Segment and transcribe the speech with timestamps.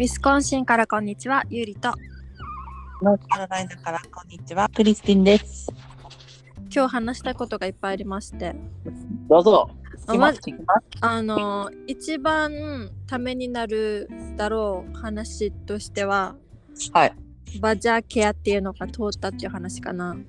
[0.00, 1.92] ウィスコンシンからこんにちは、ゆりと。
[3.02, 5.70] ノースカロライナからこんにちは、クリスティンです。
[6.74, 8.56] 今日話したいことがいっぱいありまして、
[9.28, 9.68] どうぞ。
[10.06, 14.08] あま聞きます聞きますあの、一番ためになる
[14.38, 16.34] だろう話としては、
[16.94, 17.12] はい。
[17.60, 20.14] バジャーケアっていうのが通ったっていう話かな。
[20.14, 20.22] の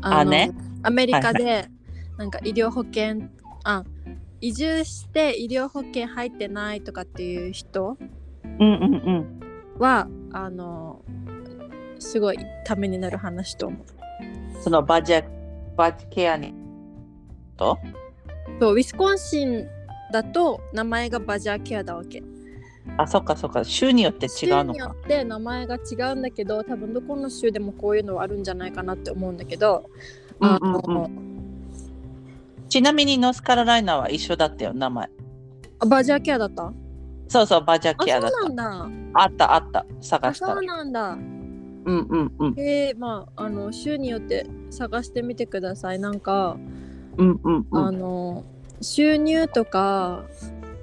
[0.00, 0.50] あね
[0.82, 1.68] アメリカで、
[2.16, 3.28] なんか医療保険、
[3.62, 3.84] あ、
[4.40, 7.96] 移住して医療保険入ってないとかっていう人
[8.60, 9.80] うんうんうん。
[9.80, 11.02] は、あの、
[11.98, 14.62] すごいためになる話と思う。
[14.62, 15.24] そのバジェ
[15.76, 16.54] バジケアに。
[17.56, 17.78] と？
[18.60, 19.66] そうウィスコンシン
[20.12, 22.22] だと名前がバジャーケアだわけ。
[22.96, 23.64] あ、そっかそっか。
[23.64, 24.72] 州によって違う州のか。
[24.72, 29.88] によって名前が違うんだけど多分どこの州でもこういうのはあるんじゃないかなって思うんだけど、
[30.40, 31.34] あのうんうん
[32.68, 35.08] ちなみにノースカロライナは一緒だったよ、名前。
[35.78, 36.72] あバジャーケアだった？
[37.34, 38.48] そうそう、バジャあケアだった。
[38.48, 38.88] んだ。
[39.14, 39.84] あったあった。
[40.00, 40.62] 探あしたらそう。
[40.64, 41.10] なんだ。
[41.10, 42.54] うんうんうん。
[42.58, 45.98] へえまああの州によって探してみてください。
[45.98, 46.56] なんか、
[47.18, 47.98] うんうんうあん。
[47.98, 48.44] の
[48.80, 50.24] 収入とか、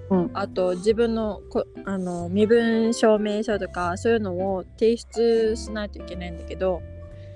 [0.10, 6.82] うんあと自分のこあの身分証明書とかそういうのを提出しないといけないんだけど、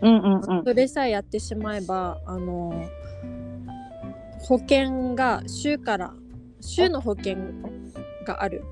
[0.02, 0.63] うんうんうん。
[0.66, 2.83] それさえやってしまえばあの
[4.41, 6.13] 保険が州から
[6.59, 7.38] 州の保険
[8.25, 8.63] がある。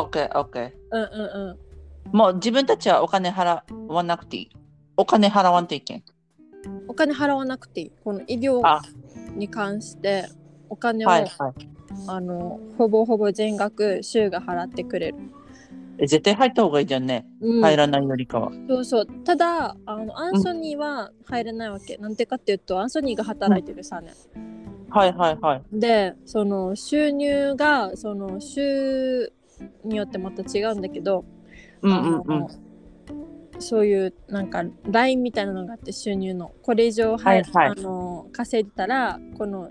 [0.00, 0.72] オッケーオッケー。
[0.90, 1.58] うんうんう
[2.12, 2.16] ん。
[2.16, 4.50] もう自分たちはお金払わなくていい。
[4.96, 6.02] お金払わんといけん。
[6.88, 7.92] お金払わなくていい。
[8.02, 8.82] この医療あ
[9.34, 10.28] に関して
[10.68, 11.32] お金を、はいはい。
[12.08, 15.18] あのほぼほぼ全額州が払ってくれる。
[15.98, 17.26] え絶対入った方がいいじゃんね。
[17.40, 18.50] うん入らないよりかは。
[18.68, 24.12] そうそうただあのアンソニーは入れないわけ、なんでかっていうとアンソニーが働いてるさね、
[24.90, 25.62] はいはいはい。
[25.72, 29.32] でその収入がその州
[29.84, 31.24] によってまた違うんだけど、
[31.82, 32.48] うんうんうん。
[33.58, 39.70] そういうなんかラインみたいなのがあって収入のこれ以上入、はいはいあの稼いでたらこの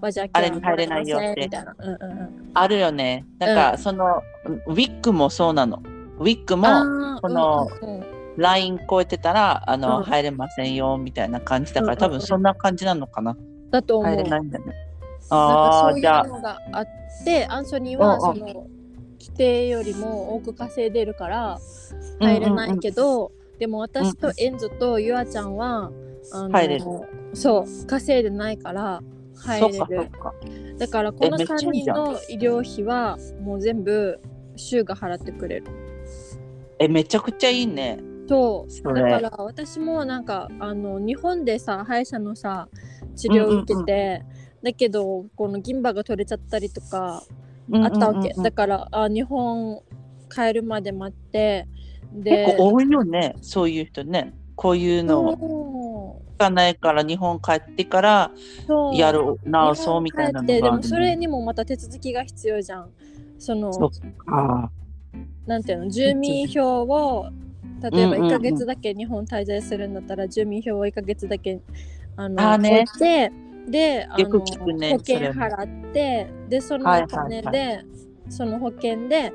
[0.00, 3.24] バジャーあれに入れないよってみたいな、うんうんうん、あるよね。
[3.38, 4.22] なんか、その
[4.66, 5.82] ウィッグもそうなの。
[6.18, 13.36] ウィッグもこのうんうんうんライン超えてたらあの、うん入れませんよみたいな感じだから、うんうんうん多分そんな感じなのかな。
[13.70, 14.10] だと思う。
[14.12, 14.64] 入れないんだね。
[15.30, 16.86] ああ、じゃああっ
[17.24, 18.54] てアンソニーはうんうんその規
[19.36, 21.58] 定よりも多く稼いでるから
[22.20, 25.90] 入れないけど、でも私とエンゾとユアちゃんは
[26.32, 29.02] あのそう稼いでないから
[29.36, 30.10] 入れる。
[30.78, 34.20] だからこのえめっちゃ3人の医療費はもう全部
[34.56, 35.66] 州が払ってくれる。
[36.78, 38.00] え、めちゃくちゃいいね。
[38.28, 38.94] そう。
[38.94, 42.68] だから私もなんかあの日本でさ歯医者のさ
[43.16, 44.24] 治療を受けて、
[44.62, 47.22] だけどこの銀歯が取れちゃったりとか
[47.72, 49.80] あったわけ、だからあ日本
[50.30, 51.66] 帰るまで待って
[52.12, 54.34] で結構多いよね、そういう人ね。
[54.56, 58.30] こういうのをそ聞かないから日本帰ってから
[58.94, 61.16] やる、直そうみたいなのがでもそれね。
[61.16, 62.90] にもまた手続きが必要じゃん。
[63.38, 63.90] そのそっ
[64.24, 64.70] か。
[65.46, 67.26] なんていうの住民票を
[67.82, 71.60] 例えばうんうんうん1ヶ月だけ日本滞在するんだったら住民票を1ヶ月だけ
[72.16, 72.84] あのあーね。
[72.88, 73.32] 置いて
[73.68, 74.46] でね保
[74.98, 77.86] 険払ってでそのはいはいお金で、はい
[78.30, 79.32] その保険で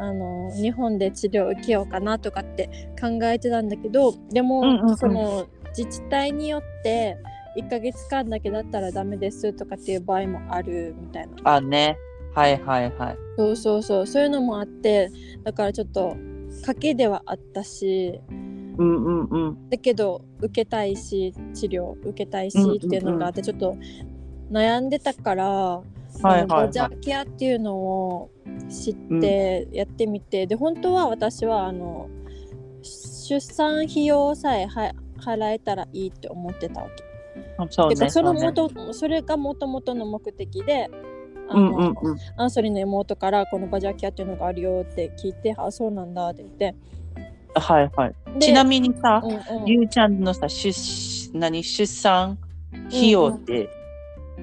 [0.00, 7.16] あの日本で治療を受けようかなとかって考えてたんだけどでも、うんうんうんその自治体によって
[7.56, 11.96] 1ヶ月間だけだったらダメですとかっていう場合もあるみたいなあ、ね。
[12.34, 13.16] はいはいはい。
[13.38, 15.10] そうそうそうそういうのもあって
[15.44, 16.16] だからちょっと
[16.66, 18.20] 賭けではあったし
[18.78, 19.70] うんうんうん。
[19.70, 23.76] だけど受けたいし治療受けたいしうんうんうんっていうのがあってちょっと
[24.50, 28.30] 悩んでたから、はいジャーケアっていうのを
[28.68, 32.10] 知ってやってみて、で本当は私はあの
[32.82, 37.02] 出産費用さえは払えたらいいって思ってたわけ。
[37.70, 38.10] そうね。
[38.10, 40.90] そのうねもとそれがもともとの目的で
[41.48, 42.18] あの、うんうんうん。
[42.36, 46.74] アンソニーの妹からこのバジャーケアっていうのがあるよって聞いてあそうなんだって言って
[47.54, 48.14] はいはい。
[48.38, 49.66] でちなみにさ、うんうん。
[49.66, 50.72] ゆうちゃんのさ、出
[51.34, 52.38] 何出産
[52.88, 53.68] 費用って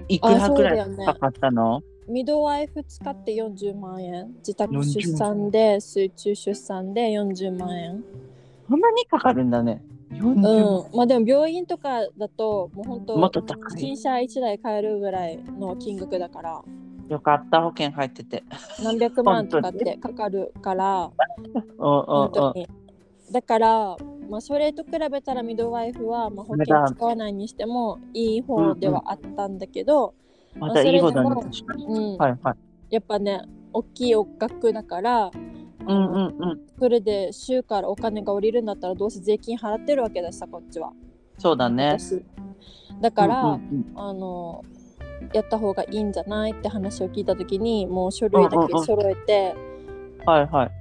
[0.08, 8.04] いくらぐらいかかったの、ミドワイフ使って40万円自宅40出産で水中出産で40万円
[8.68, 9.82] そんなにかかるんだね。
[10.12, 10.44] 40うん。
[10.44, 13.80] 万まあでも病院とかだともう本当もっと高い。
[13.80, 16.64] 新車1台買えるぐらいの金額だから。
[17.10, 18.44] よかった、保険入ってて。
[18.84, 21.12] 何百万とかってかかるから。
[21.78, 22.28] うんうんう。
[22.28, 22.32] ん。
[22.32, 22.68] 本当に
[23.32, 23.98] だから、
[24.30, 30.14] まあ、それと比べたらミドワイフは、まあ、保険使わないにしてもいい方ではあったんだけど、
[30.56, 31.86] まあ確かに。
[31.86, 32.56] うんはいはい。
[32.90, 35.32] やっぱね大きいお額だから
[35.88, 36.62] うんうんうん。
[36.80, 40.92] それで州からお金が降りるんだったらどうせ税金払ってるわけだしさこっちは。
[41.38, 41.98] そうだね。
[42.00, 42.24] 私
[43.00, 44.64] だから、うんうんあの
[45.34, 49.54] やった方がいいんじゃないって話を聞いた時にもう書類だけ揃えて
[50.20, 50.72] うんはいはい。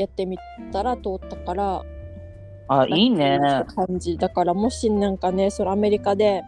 [0.00, 0.38] やってみ
[0.72, 1.84] たら通ったから
[2.68, 3.38] あ、いいね。
[3.74, 6.42] 感じだからもしなんかねそのアメリカで、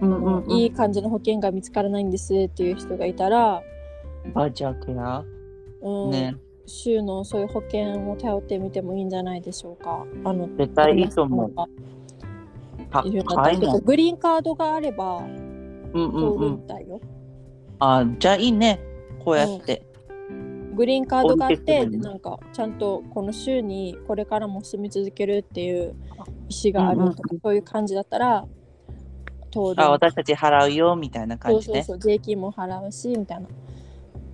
[0.00, 0.50] うんうんうん。
[0.50, 3.62] いい感じの保険が見つからないんですっていう人がいたら、
[4.32, 5.24] バージャーケア。
[5.82, 6.34] うんね。
[6.66, 10.04] 州のそういう保険を頼ってみてもいいんじゃないでしょうか。
[10.24, 11.52] あの絶対いいと思う。
[12.90, 13.06] 高
[13.50, 13.74] いの。
[13.74, 16.62] らグリーンカードがあればうんうんうん。
[17.78, 18.80] あ、じゃあいいね。
[19.24, 19.86] こうやって。
[20.74, 25.94] グリーンカードがあって、なんかちゃんとこの州にこれからも住み続けるっていう
[26.48, 28.46] 意思があるとか、うんうんそういう感じだったら
[29.50, 29.82] 通る。
[29.82, 31.80] あ、私たち払うよみたいなそ感じね。
[31.80, 33.48] うそうそう、税金も払うしみたいな。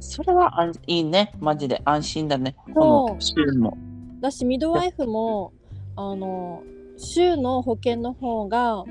[0.01, 1.33] それはあんいいね。
[1.39, 2.57] マジで安心だね。
[2.75, 3.77] この週も。
[4.21, 5.53] だしミドワイフも
[5.97, 6.63] あの
[6.97, 8.85] 州の保険の方が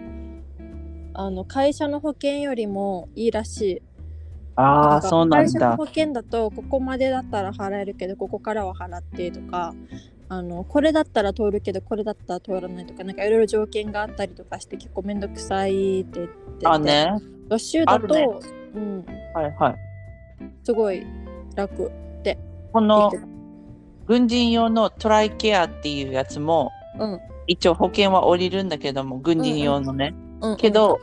[1.14, 3.82] あの会社の保険よりもいいらしい。
[4.60, 5.38] ああ、かそうなんだ。
[5.38, 9.74] 会社の保険だとここまでだったら払えるけどここからは払ってとか
[10.28, 17.10] あのこれだったら通るけどこれだったら通らないとかなんかいろいろ条件があったりとかして結構めんどくさいって言っててあね。
[17.58, 18.28] 州だと、ね
[18.76, 19.76] うん、はいはい。
[20.64, 21.06] すごい
[21.56, 21.92] 楽
[22.72, 23.30] この言って
[24.06, 30.14] 軍人用のトライケアっていうやつも、たうん一応保険は降りるんだけども、軍人用のね。
[30.42, 31.00] うん、けど、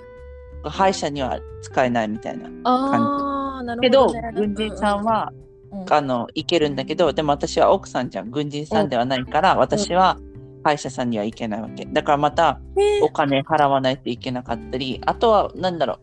[0.65, 2.49] 歯医者には使えないみたいな。
[2.63, 5.33] ああなけどるほど、ね、軍人さんは、
[5.73, 5.81] うん。
[5.83, 5.93] うん。
[5.93, 8.31] あの、行けるんだけど、でも私は奥さんじゃん。
[8.31, 10.19] 軍人さんではないから、私は
[10.65, 11.87] 歯医者さんには行けないわけ。
[11.87, 12.61] だからまた
[13.03, 15.99] お金払わないといけなかったり、あとは、なんだろ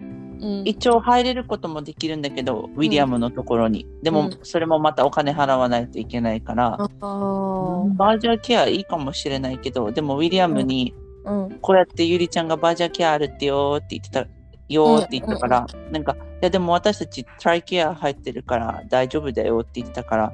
[0.00, 0.04] う、
[0.40, 0.62] うん。
[0.64, 3.86] 一応入れることもできるんだけど、ウィリアムのところに。
[4.02, 4.38] でも、うん。
[4.42, 11.58] それもまたお金払わないといけないから、バージャーケアいいかもしれないけど、でもウィリアムに、うん。
[11.60, 14.26] こうやってゆりちゃんがバージャーケアあるってよーって言ってた、
[14.68, 20.32] よーって言ったから、なんか、いやでも私たちトライケア入ってるから大丈夫だよって言ってたから、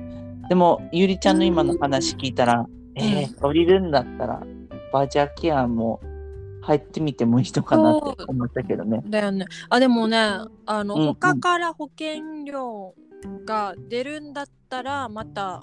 [0.49, 2.67] でもゆりちゃんの今の話聞いたら、
[2.97, 4.43] えー、降りるんだったら、
[4.93, 6.01] バージャーケアも
[6.63, 9.03] 入ってみてもいいのかなって思ったけどね。
[9.07, 9.47] だよね。
[9.69, 10.19] あでもね
[10.67, 12.95] あの、うんうん他から保険料
[13.45, 15.63] が出るんだったらまた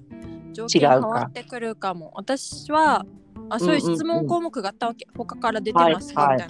[0.54, 2.12] 条件変わってくるかも。
[2.16, 3.06] 私は
[3.50, 6.48] あそういう質問項目があったわけ、他から出てますみたいな。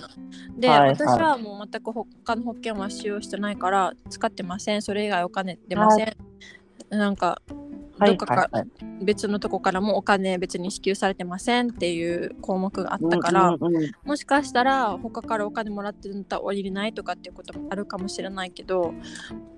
[0.57, 4.81] で、私はもう全く他の保険は使用してないから使ってません。
[4.81, 6.15] それ以外お金出ません。
[6.89, 7.41] なんか
[7.97, 8.49] はいどっかか。
[9.01, 13.55] 別のとこからもお金別に支給されてませんっていう項目があったから、
[14.03, 18.93] もしかしたら他からお金もらってるんだったら降りれないとかっていうこともあるかもしれないけど、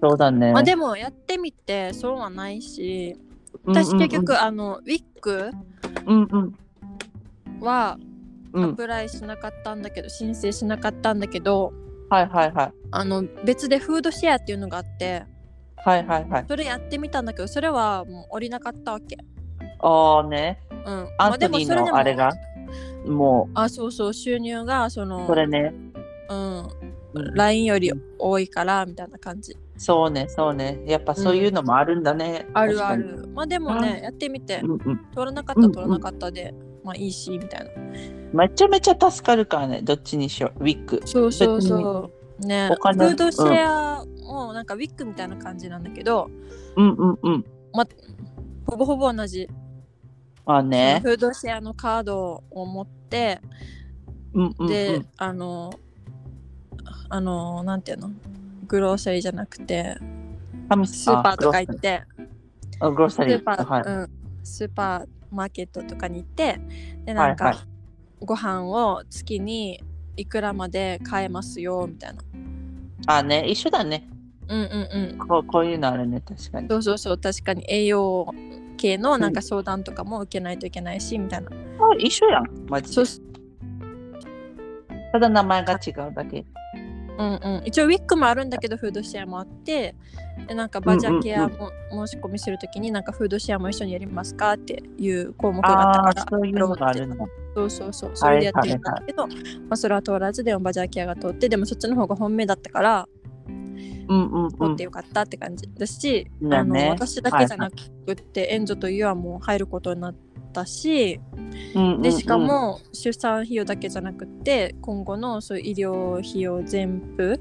[0.02, 0.52] そうだね。
[0.52, 3.18] まあでもやってみてそうはないし
[3.66, 5.52] 私結局、あのウィッグ
[6.06, 6.56] うんうん
[7.64, 7.98] は
[8.54, 11.74] うん、うん、アプライしなかったんだけど、申請しなかったんだけど
[12.10, 12.74] はいはいはい。
[12.92, 15.26] あの別でフードシェアっていうのがあって
[15.78, 16.46] はいはいはい。
[16.48, 19.18] それやってみたんだけどそれはもう降りなかったわけ。
[19.80, 20.60] ああね。
[20.86, 22.32] うん、アントニーのあれが、
[23.06, 25.74] もあそうそう収入がそのう、それね。
[26.30, 26.68] うん
[27.14, 29.58] うん、LINE より多いからみたいな感じ。
[29.78, 30.82] そうね、そうね。
[30.86, 32.48] やっぱそういうのもあるんだね。
[32.54, 33.28] あるあ確る。
[33.34, 34.62] まあでもね、やってみて。
[34.64, 34.98] うんうん。
[35.14, 37.72] 取らなかったら取らなかったで、まあいいし、みたいな。
[38.34, 40.52] めちゃめちゃ助かるからね、どっちにしろ。
[40.60, 41.02] ウィッグ。
[41.06, 42.12] そうそうそ
[42.42, 42.46] う。
[42.46, 46.30] ね、フードシェアもなんかウィッグみたいな感じなんだけど、
[46.76, 47.46] うんうんうん。
[48.66, 49.48] ほぼほぼ同じ。
[50.46, 51.00] あね。
[51.04, 53.40] フードシェアのカードを持って、
[54.34, 54.68] うんうんうん。
[54.68, 55.72] で、あの、
[57.10, 58.10] あの、なんていうの？
[58.68, 59.96] グローサリーじゃなくて、
[60.70, 62.04] 神スーパーとか行って、
[62.80, 62.84] ス。
[62.84, 63.84] ーパー、はい。
[63.84, 64.10] うん、
[64.44, 66.60] スーパーマーケットとかに行って、
[67.06, 67.74] で、なんか、はいはい
[68.26, 69.82] ご飯を月に
[70.16, 72.22] いくらまで買えますよみたいな。
[73.08, 74.08] あね、一緒だね。
[74.48, 75.28] うんうんうん。
[75.28, 76.68] こうこういうのあるね、確かに。
[76.70, 78.34] そうそうそう、確かに栄養
[78.78, 81.50] 系のなんか相談とかも受けないといけないし、みたいな。
[81.50, 81.54] あ
[81.98, 83.06] 一緒やん、マジで。
[83.06, 83.24] そう
[85.12, 86.46] ただ名前が違うだけ。
[87.18, 89.96] うんうん、一応ウィッグもあるんだけどフードシェアもあって
[90.48, 91.72] でなんかバージャーケアも
[92.08, 97.28] 申し込みするときになんかフードシェアも一緒にやりますかっていう項目があったからー、そういうのがあるの。
[97.56, 98.12] そうそうそう。
[98.16, 99.34] それでやってみたんだけど、ま
[99.72, 103.08] あ、それは通らずでもバージャーケアが通ってでもそっちの方が本命だったから
[104.08, 104.50] うんうんうん。
[104.50, 104.84] 通って。
[104.84, 106.82] よかったって感じだし、だね。
[106.82, 109.02] あの私だけじゃなくって援助とい。
[109.02, 110.14] うはもう入ることになっ
[110.54, 111.20] たし、
[112.02, 117.40] でしか、も出産費用だけじゃなくって今後のそういう医療費用全部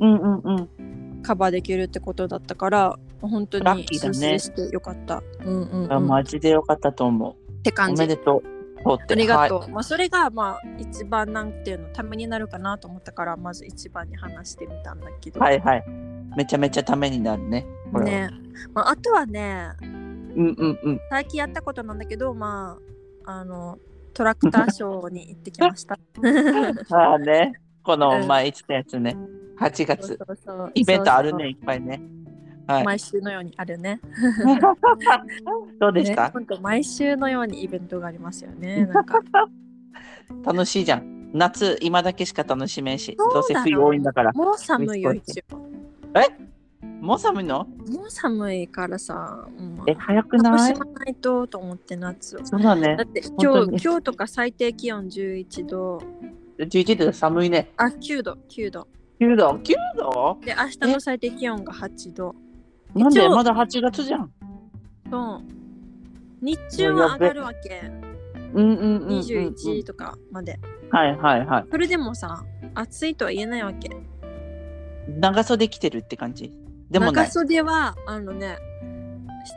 [0.00, 1.22] うんうんうん。
[1.22, 5.22] カバーできるってことだったから本当ラに出世してよかった。
[5.44, 7.62] うんうん、あうん、っマジでよかったと思う。
[7.62, 8.14] て感じおめ。
[8.14, 8.54] でとう。
[8.86, 9.60] ありがとう。
[9.60, 15.40] はまあそれがまあ一番なんていうのためになるかなと思ったからまず一番に話してみたんだけど。
[15.40, 15.84] い、はい、はい。
[16.36, 17.66] めちゃめちゃためになるね。
[17.92, 18.30] ね。
[18.74, 19.70] まあ、あとはね
[20.34, 21.00] うんうんうん。
[21.10, 22.78] 最近やったことなんだけどま
[23.24, 23.78] ああの
[24.12, 25.98] トラクターショーに行ってきました。
[26.96, 27.60] ああね。
[27.82, 29.16] このうん前言ってたやつね。
[29.58, 30.06] 8月。
[30.06, 32.00] そうそうそうイベントあるそうね、いっぱいね。
[32.66, 32.84] はい。
[32.84, 34.00] 毎週のようにあるね。
[35.78, 38.86] どうでした、ね、本当毎週のようにイベントがありますよね。
[38.92, 39.20] なんか
[40.44, 41.30] 楽しいじゃん。
[41.34, 44.32] 夏、今だけしか楽しめんし、どうせ冬多いんだから。
[44.32, 45.68] もう寒いよ一応。
[47.00, 47.66] もう寒いの？
[47.90, 50.74] もう寒いからさ、うん、え、早く楽ない？
[50.74, 52.40] しまないとと思って夏を。
[52.44, 53.04] そうだねだ。
[53.04, 56.02] って本今当に日今日とか最低気温11度、
[56.58, 57.70] 11度寒いね。
[57.76, 58.88] あ9度9度。
[59.20, 60.38] 9度 ?9 度？
[60.44, 62.34] で明日の最低気温が8度。
[62.94, 63.20] なんで？
[63.20, 64.32] 一応まだ8月じゃん。
[65.10, 65.42] そう
[66.40, 67.82] 日中は上がるわけ。
[68.54, 69.18] うんうんうんうん、うん。
[69.18, 70.58] 21とかまで。
[70.90, 71.64] はいはいはい。
[71.70, 73.90] それでもさ、暑いとは言えないわけ。
[75.18, 76.52] 長袖着てるって感じ？
[76.94, 77.30] でもな長い。
[77.32, 78.56] 袖はあのね、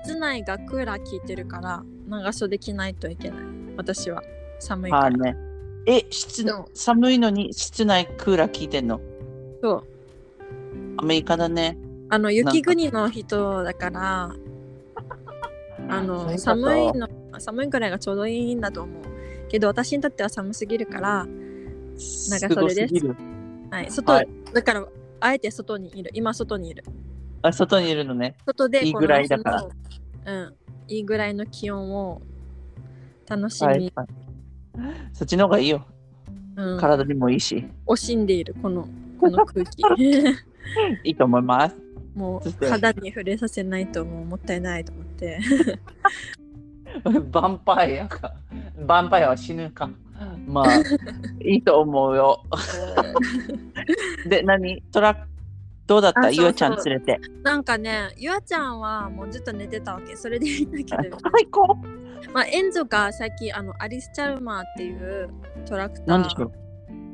[0.03, 3.39] 室内がクーラー効いてるから長袖着ないといけない。
[3.77, 4.23] 私は
[4.59, 5.05] 寒いから。
[5.05, 5.37] あね。
[5.85, 8.99] え、室寒いのに室内クーラー効いてんの？
[9.61, 9.83] そう
[10.97, 11.77] アメリカだね。
[12.09, 14.35] あの雪国の人だから、
[15.89, 19.03] あの寒いの寒いくらいがちょうどいいんだと思う。
[19.47, 21.27] けど私にとっては寒すぎるから、
[22.29, 23.05] 長袖です
[23.69, 24.87] はい、外、はいだから
[25.19, 26.09] あえて外にいる。
[26.15, 26.83] 今外にいる。
[27.41, 28.35] あ、外にいるのね。
[28.45, 29.67] 外でいいぐらいだから
[30.25, 30.55] うん、
[30.87, 32.21] いいぐらいの気温を
[33.27, 34.07] 楽しみ、はい、はい。
[35.13, 35.85] そっちの方がいいよ。
[36.55, 37.65] うん、体にもいいし。
[37.85, 38.87] 惜しんでいるこの
[39.19, 39.81] この空気
[41.05, 41.75] いいと思います。
[42.15, 45.39] もそう肌に触れさせないともうもったいないと思って
[47.05, 48.33] ヴァンパイアか。
[48.75, 49.89] ヴァンパイアは死ぬか。
[50.47, 50.65] まあ、
[51.43, 52.41] いいと思うよ。
[54.27, 54.81] で、何？
[54.91, 55.27] トラック、
[55.87, 56.29] どうだった？
[56.29, 57.19] ゆあちゃん連れて。
[57.43, 61.75] なんかねゆあちゃんはもうずっと寝てたわけそれでいいんだけど最高
[62.33, 65.29] まあエンゾが最近あのアリス・チャルマーっていう
[65.65, 66.51] トラクターなんでしょう？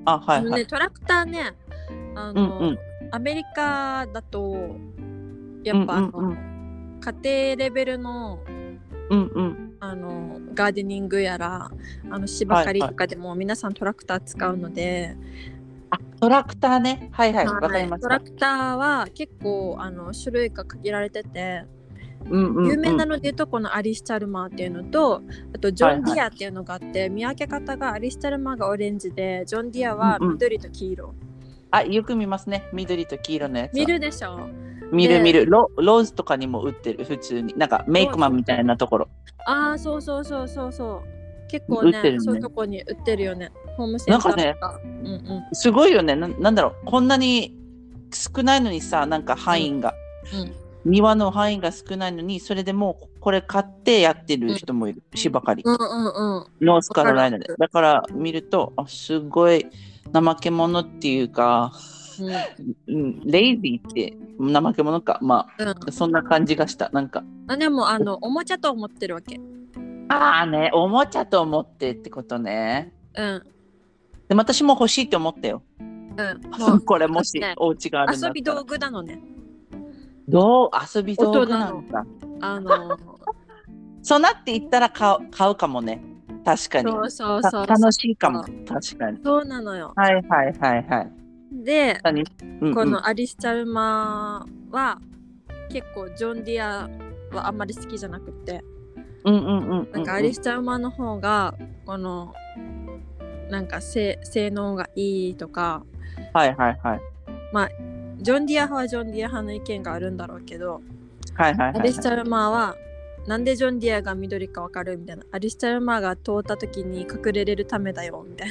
[0.06, 0.68] あ、はあのね、いはい。
[0.68, 1.54] トラクターね
[2.16, 2.80] あうんの、うん。
[3.12, 4.76] アメリカだと
[5.64, 6.54] やっぱあの、うんうん
[7.04, 8.40] 家庭レベルの
[9.10, 9.74] うんうん。
[9.82, 11.70] あのガーデニングやら
[12.10, 15.20] あの芝刈りとかでも皆さんトラクター使うので、あ、
[16.20, 17.10] トラクターね。
[17.12, 17.46] はいはい。
[17.46, 18.20] わ、はいかりましたトラ。
[18.20, 21.66] クターは結構あの種類が限られてて、
[22.30, 25.22] うんうんうん有名なので言うとこのアリス・チャルマーっていうのと
[25.54, 31.14] あとジョン・ディアっていうのがあって、見分け方がアリス・チャルマーがオレンジでジョン・ディアはうんうん緑と黄色、
[31.72, 32.70] あ、よく見ますね。
[32.72, 33.80] 緑と黄色のやつは。
[33.80, 34.44] 見るでしょで
[34.92, 35.70] 見る見るロ。
[35.76, 37.54] ローズとかにも売ってる、普通に。
[37.58, 39.10] なんかメイクマンみたいなところ。
[39.46, 45.18] ああそうそうそうそうそう結構ねねそういうとこに売ってるよねホームセンターなんうんう
[45.52, 46.28] んすごいよねな。
[46.28, 46.86] なんだろう。
[46.86, 47.56] こんなに
[48.12, 49.94] 少ないのにさ、なんか範囲が。
[50.34, 55.02] うん庭の範囲が少ないのに、それでもうこれ買ってやってる人もいる。
[55.16, 55.64] 芝刈り。
[55.66, 59.66] うんうんうんノースカロライナでだから見ると、あすごい
[60.14, 61.72] 怠け者っていうか、
[62.88, 65.20] うん、レイジーって怠け者か。
[65.22, 66.90] まうんうんあ、そんな感じがした。
[66.90, 69.40] なんか、あでもあのおもちゃと思ってるわけ
[70.10, 72.94] ああね、おもちゃと思ってってことね。
[73.16, 73.44] うん
[74.28, 75.62] でも私も欲しいって思ったよ。
[75.80, 79.20] うん これもしねお家があるんだ遊び道具なのね
[80.28, 80.70] どう？
[80.96, 82.06] 遊び道具なんだ。
[82.42, 82.98] あの
[84.04, 86.04] そうなって言ったら買う買うかもね。
[86.46, 86.92] 確かに。
[86.92, 88.44] そうそうたそう楽しいかも。
[88.44, 89.20] 確かに。
[89.24, 91.12] そうなのよはいはいはいはい。
[91.52, 92.24] で何？
[92.42, 95.00] うんうんこのアリス・チャルマーは
[95.70, 96.90] 結構ジョン・ディア
[97.36, 98.64] はあんまり好きじゃなくて
[99.26, 99.92] うんうんうんうん。
[99.92, 101.54] なんかアリス・チャルマーの方が
[101.86, 102.34] この
[103.54, 105.84] なんか性性能がいいとか
[106.34, 107.02] はいはいはい。
[108.20, 110.82] ジョン・ディア派はジョン・ディア派の意見があるんだろうけど
[111.36, 111.80] はいはいはいはい。
[111.82, 112.76] アリス・チャルマーは
[113.28, 118.50] なんでジョン・ディアが緑かわかるみたいなアリス・チャルマーが通った時に隠れれるためだよみたい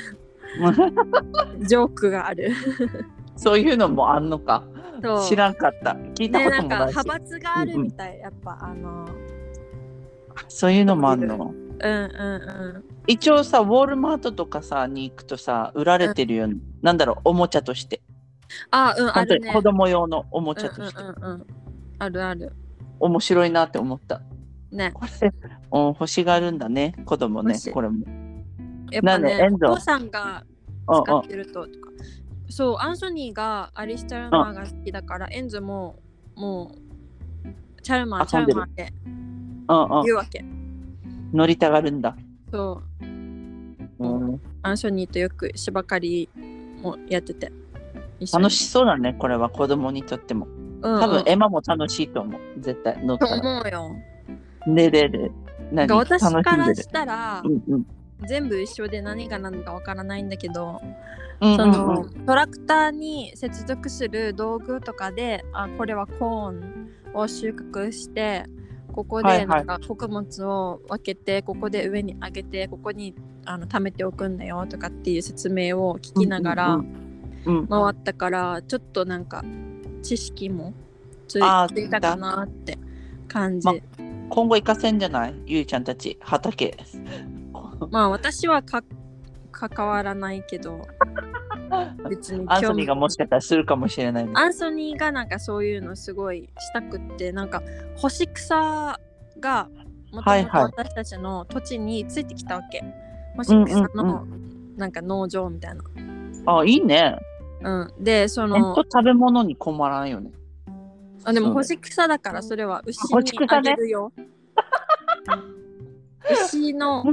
[0.60, 0.72] な
[1.66, 2.52] ジョークがある
[3.36, 4.62] そういうのもあんのか。
[5.28, 5.94] 知らんかった。
[6.14, 6.96] 聞いたこともないし。
[6.96, 9.08] 派閥があるみたい、やっぱあの
[10.48, 11.34] そういうのもあんの？
[11.36, 16.48] うんうんうん一応さ、ウォールマートとかさ、に行くとさ、売られてるよ、
[16.82, 18.02] なんだろう、おもちゃとして。
[18.70, 21.02] あうんあるね子供用のおもちゃとして。
[21.02, 21.46] うんうんうんうん
[21.98, 22.52] あるある
[22.98, 24.20] 面白いなって思った。
[24.72, 25.32] ねこれ、
[25.72, 28.04] うん欲しがるんだね、子供ねこれも。
[28.90, 30.44] やっぱねお父さんが
[30.88, 31.90] うんうん使ってるととか
[32.48, 36.00] そうアンソニーがアリス・チャルマーが好きだからエンズも
[36.34, 40.04] もうチャルマーチャルマーってうんうん。
[40.04, 40.44] 言うわけ
[41.32, 42.16] 乗りたがるんだ。
[42.52, 43.04] そう
[43.98, 46.28] うん、アンソニーとよく芝刈り
[46.82, 47.50] もやってて
[48.32, 50.46] 楽しそうだね、これは子供にとっても。
[50.46, 50.58] うんう
[50.98, 52.40] ん多分、エマも楽しいと思う。
[52.58, 53.40] 絶対乗っとたら。
[53.40, 53.96] 思うよ
[54.66, 55.32] 寝れる。
[55.72, 55.86] 何？
[55.86, 56.88] が私楽しんでるからし。
[56.88, 57.86] たらうんうん
[58.26, 60.80] 全部一緒で何が何かわからないんだけど、
[61.40, 68.44] うんうんそのうんトラクターに接続する道具とかであこれはコーンを収穫して
[68.92, 76.80] ここでなんか穀物を分けて、ここで上に上げてここにあの貯めておくんだよとかっていう説明を聞きながら
[77.44, 79.42] 回ったから、ちょっとなんか
[80.02, 80.74] 知識も
[81.26, 82.78] ついたかなって
[83.28, 83.66] 感じ。
[83.66, 83.74] ま
[84.30, 85.34] 今後行かせんじゃない？
[85.46, 86.76] ゆいちゃんたち、畑。
[87.90, 88.82] まあ私はか
[89.50, 90.86] 関わらないけど
[92.08, 94.32] 別にアンソニーがもしかしたらするかもしれないね。
[94.34, 97.62] アンソニーがなんかそういうのすごいしたくってなんか
[97.96, 98.98] 干し草
[99.40, 99.68] が
[100.12, 102.84] もともと私たちの土地についてきたわけ、
[103.36, 104.26] 干し草うんうの
[104.76, 105.82] なんか農場みたいな、
[106.58, 107.18] あ、いいね。
[107.62, 110.30] うん、でそのと食べ物に困らんよね。
[111.24, 114.12] あでも干し草だからそれは牛にあげるよ、
[116.48, 117.04] 牛の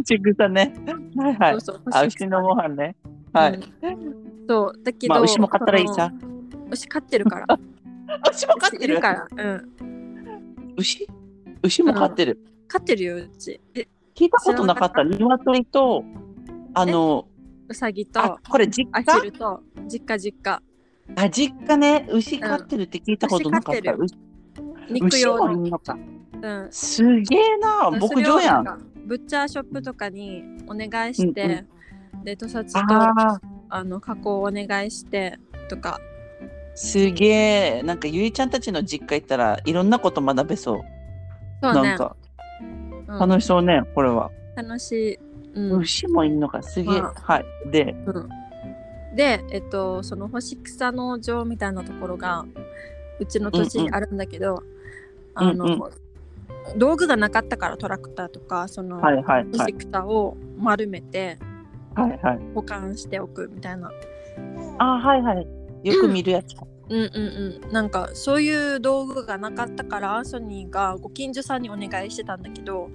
[0.50, 0.74] ね。
[1.16, 1.58] はいはい
[1.92, 2.96] あ、牛のご飯ね。
[3.32, 3.54] はい。
[3.84, 4.84] うんそう。
[4.84, 6.12] だけど、まあ、牛も飼ったらいいさ。
[6.72, 7.46] 牛飼ってるから。
[8.34, 9.28] 牛も飼ってるから。
[9.38, 10.74] うん。
[10.76, 11.08] 牛？
[11.62, 12.40] 牛も飼ってる。
[12.68, 13.62] 飼ってるようち。
[13.76, 15.04] え聞いたことなかった。
[15.04, 16.04] 鶏と、
[16.74, 17.28] あの、
[17.68, 18.20] うさぎと。
[18.24, 19.62] あ、これ実ア家ヒルと。
[19.88, 20.64] 実家実家。
[21.16, 22.08] あ、実家ね。
[22.12, 23.82] 牛飼ってるって聞いたことなかった。
[23.82, 25.80] 牛飼って牛肉用の。
[26.42, 27.92] うん、すげえな。
[27.92, 28.92] 牧場やん。
[29.06, 31.68] ブッチャーショップとかにお願いして、うんう
[32.24, 35.38] で屠殺とああ、あの加工をお願いして
[35.70, 36.00] とか
[36.76, 37.26] すげ
[37.80, 37.84] え。
[37.84, 40.82] なんかゆいちゃんたちの実家行ったらいろんなこと学べそう。
[41.62, 42.16] そうねなんか
[43.08, 44.32] うん楽しそうね、これは。
[44.56, 45.20] 楽しい、
[45.56, 47.02] うん牛もいんのか、すげえ。
[47.02, 47.46] まはい。
[47.72, 48.30] で、うん、
[49.16, 52.46] でえっとその干し草農場みたいなところが
[53.20, 54.64] うちの土地にあるんだけど、
[55.36, 55.80] あの、うんうん
[56.78, 59.74] 道具がなかったからトラクターとかその、はいはい干しはい。
[59.74, 61.40] 草を丸めて
[61.96, 62.40] はいはい。
[62.54, 63.92] 保管しておくみたいな
[64.78, 65.48] あはいはい。
[65.84, 66.56] よく見るやつ。
[66.90, 72.90] うんうんうんなんかそういう道具がなかったからアンソニーがご近所さんにお願いしてたんだけど、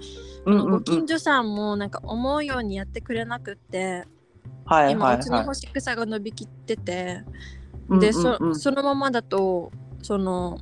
[0.45, 4.05] うんうんうんご近所さんもなんか思うようにやってくれなくって、
[4.65, 7.23] はい今はいうはいちの干し草が伸びきってて、
[7.89, 8.01] うんうんうん。
[8.01, 9.71] でそそのままだと
[10.03, 10.59] その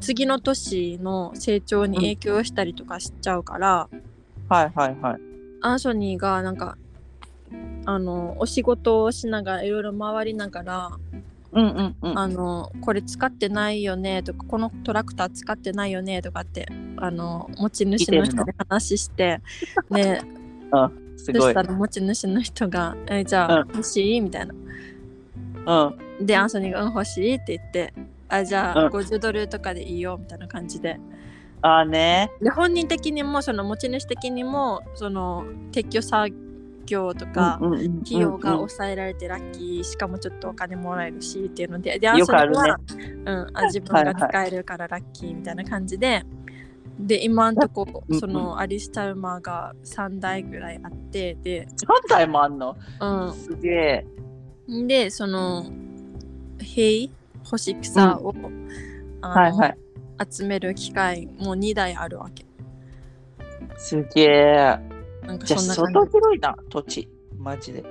[0.00, 3.88] 次の年の成長に影響したりとかしちゃうから、
[4.48, 5.20] はいはいはい。
[5.60, 6.76] アンソニーがなんか
[7.84, 10.90] あのお仕事をしながらいろいろ回りながら
[11.52, 12.18] うんうんうん。
[12.18, 19.40] あのこれ使ってないよねとかこのトラクター使ってないよねとかってあの持ち主の人で話して
[19.90, 20.22] ね
[21.16, 21.62] そした。
[21.62, 24.54] ら持ち主の人が「えじゃあうん欲しい?」みたいな。
[26.18, 26.26] うん。
[26.26, 27.92] でアンソニーが「うん欲しい?」って言って
[28.28, 30.98] 「あじゃあうん50ドルとかでいいよ」みたいな感じで。
[31.60, 32.30] ああね。
[32.40, 36.34] で本人的にもその持ち主的にもその撤去作
[36.92, 42.24] 業とか、うんうんうん費用が抑えられてラッキー、しかもちょっとお金もらえるしっていうのでであるね。
[42.24, 42.78] ソニーは、
[43.24, 46.24] うん、あ 自分が使えるからラッキーみたいな感じで、
[46.98, 48.20] で今んとこうんうん。
[48.20, 52.76] そのアリス・タルマーが3台ぐらいあってで,、3台もあんの？
[53.00, 54.06] うすげえ。
[54.72, 55.64] ん、でその
[56.60, 57.08] 塀
[57.44, 58.34] 干し草を、
[59.20, 59.78] あのはいはい。
[60.30, 62.44] 集める機械もう2台あるわけ。
[63.76, 64.91] すげえ。
[65.26, 67.08] なんかじゃあそんな感相当広いな、土地。
[67.38, 67.84] マジで。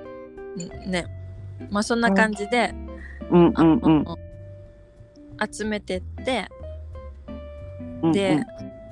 [0.86, 1.06] ね
[1.70, 2.74] まあそんな感じで、
[3.30, 4.04] うんうんうん。
[5.52, 6.48] 集めてって
[8.02, 8.44] うんうんで、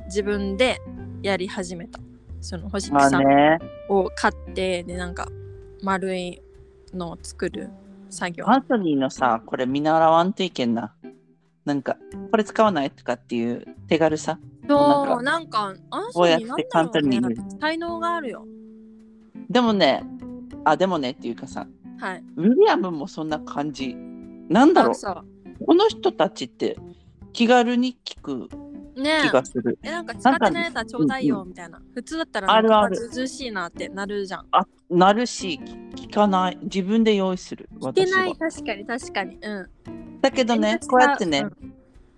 [0.07, 0.81] 自分で
[1.23, 2.01] やり始めた
[2.41, 3.59] その干しまあ草ね。
[3.89, 5.29] を買ってでなんか
[5.83, 6.41] 丸い
[6.95, 7.71] のを作る
[8.09, 10.95] 作業アンソニーのさ、これ見習わんといけんな。
[11.65, 11.97] なんか、
[12.31, 14.39] これ使わないとかっていう手軽さ。
[14.69, 17.21] そうなんかアンソこうやってニーなんだろうね簡単に
[17.61, 18.47] 才能があるよ。
[19.49, 20.05] でもね、
[20.65, 21.67] あ、でもねっていうかさ、
[21.99, 22.25] はい。
[22.37, 23.97] ウィリアムもそんな感じ。
[24.49, 26.77] なんだろう、この人たちって
[27.33, 28.49] 気軽に聞く
[28.97, 29.79] ね気がする。
[29.83, 33.29] ええなんか使ってないやつはちょうだいよみたいな、普通だったらあるある。
[33.29, 34.47] しいなってなるじゃん。
[34.53, 35.61] あ、なるし、
[35.97, 36.59] 聞かない。
[36.63, 37.69] 自分で用意する。
[37.81, 38.37] 聞けない。
[38.37, 39.39] 確かに確かに。
[39.41, 40.21] うん。
[40.21, 41.45] だけどね、こうやってね、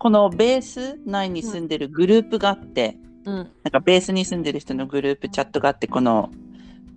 [0.03, 6.29] このベース内に住んでるグループがあって、うん、うんなんかベースに住んでる人のグループチャットがあって、この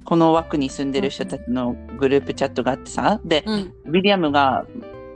[0.05, 4.65] この枠に住んでる人たちのグループチャットがあってさ、で、うんウィリアムが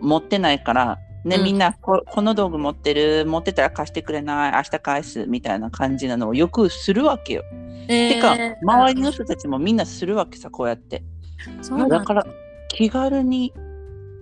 [0.02, 7.44] 持ってないから、ね、うんみんなここの道具持ってる、持ってたら貸してくれない、明日返すみたいな感じなのをよくするわけよ。
[7.88, 11.02] えーてか、周りの人たちもみんなするわけさ、こうやって。
[11.64, 12.28] そうだから、
[12.68, 13.52] 気軽に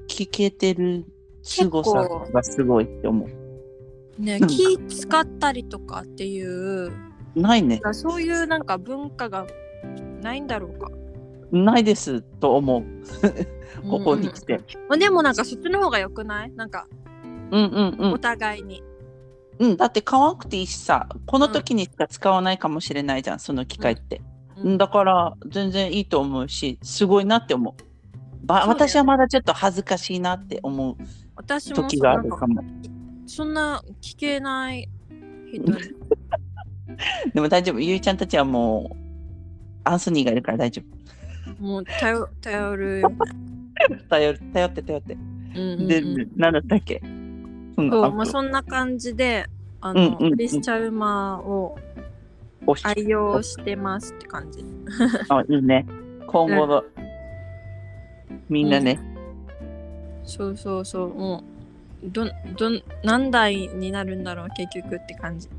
[0.07, 1.03] 聞けてる
[1.43, 3.36] 凄さがすごいって思う。
[4.17, 6.91] ね、うん気使ったりとかっていう
[7.35, 7.79] ないね。
[7.91, 9.45] そういうなんか文化が
[10.21, 10.89] ないんだろうか。
[11.51, 12.83] ないですと思う。
[13.89, 14.59] ここに来て。
[14.89, 16.51] まあでもなんかそっちの方が良くない？
[16.51, 16.87] なんか
[17.51, 18.19] うんうんうおん。
[18.19, 18.83] 互いに。
[19.59, 24.21] うん、だって買わなくていいしさ、この時にしか使わないかもしれないじゃん、その機械って。
[24.57, 27.83] うんだから全然いいと思うし、すごいなって思う。
[28.47, 30.95] 私はまだちょっと恥ずかしいなって思う
[31.73, 32.63] 時があるかも。
[33.27, 34.89] そんな聞けない
[35.51, 35.77] 人に。
[37.33, 37.79] でも大丈夫。
[37.79, 38.95] ゆいちゃんたちはもう、
[39.83, 40.81] アンソニーがいるから大丈
[41.59, 43.03] もう頼 頼る。
[44.09, 45.13] 頼る頼って頼って。
[45.13, 46.01] うんうんうんで、
[46.35, 47.01] 何だったっけ？
[47.75, 49.45] そのそう、あまあ、そんな感じで、
[49.81, 51.77] あの、うんうんうんクリス・チャルマーを
[52.83, 54.63] 愛用してますって感じ。
[55.29, 55.85] あいいね。
[56.27, 56.83] 今後の、
[58.49, 58.99] みんなね、
[60.23, 61.56] そうそうそう、もう、どん、
[62.11, 62.31] どん、
[63.03, 65.49] 何台になるんだろう、結局って感じ。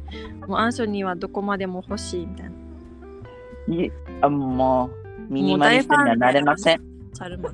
[0.47, 2.51] もうアンソニーはどこまでも欲しいみたい
[3.69, 3.85] な。
[3.85, 4.91] いあも
[5.29, 6.81] う、ミニマリストにはなれません。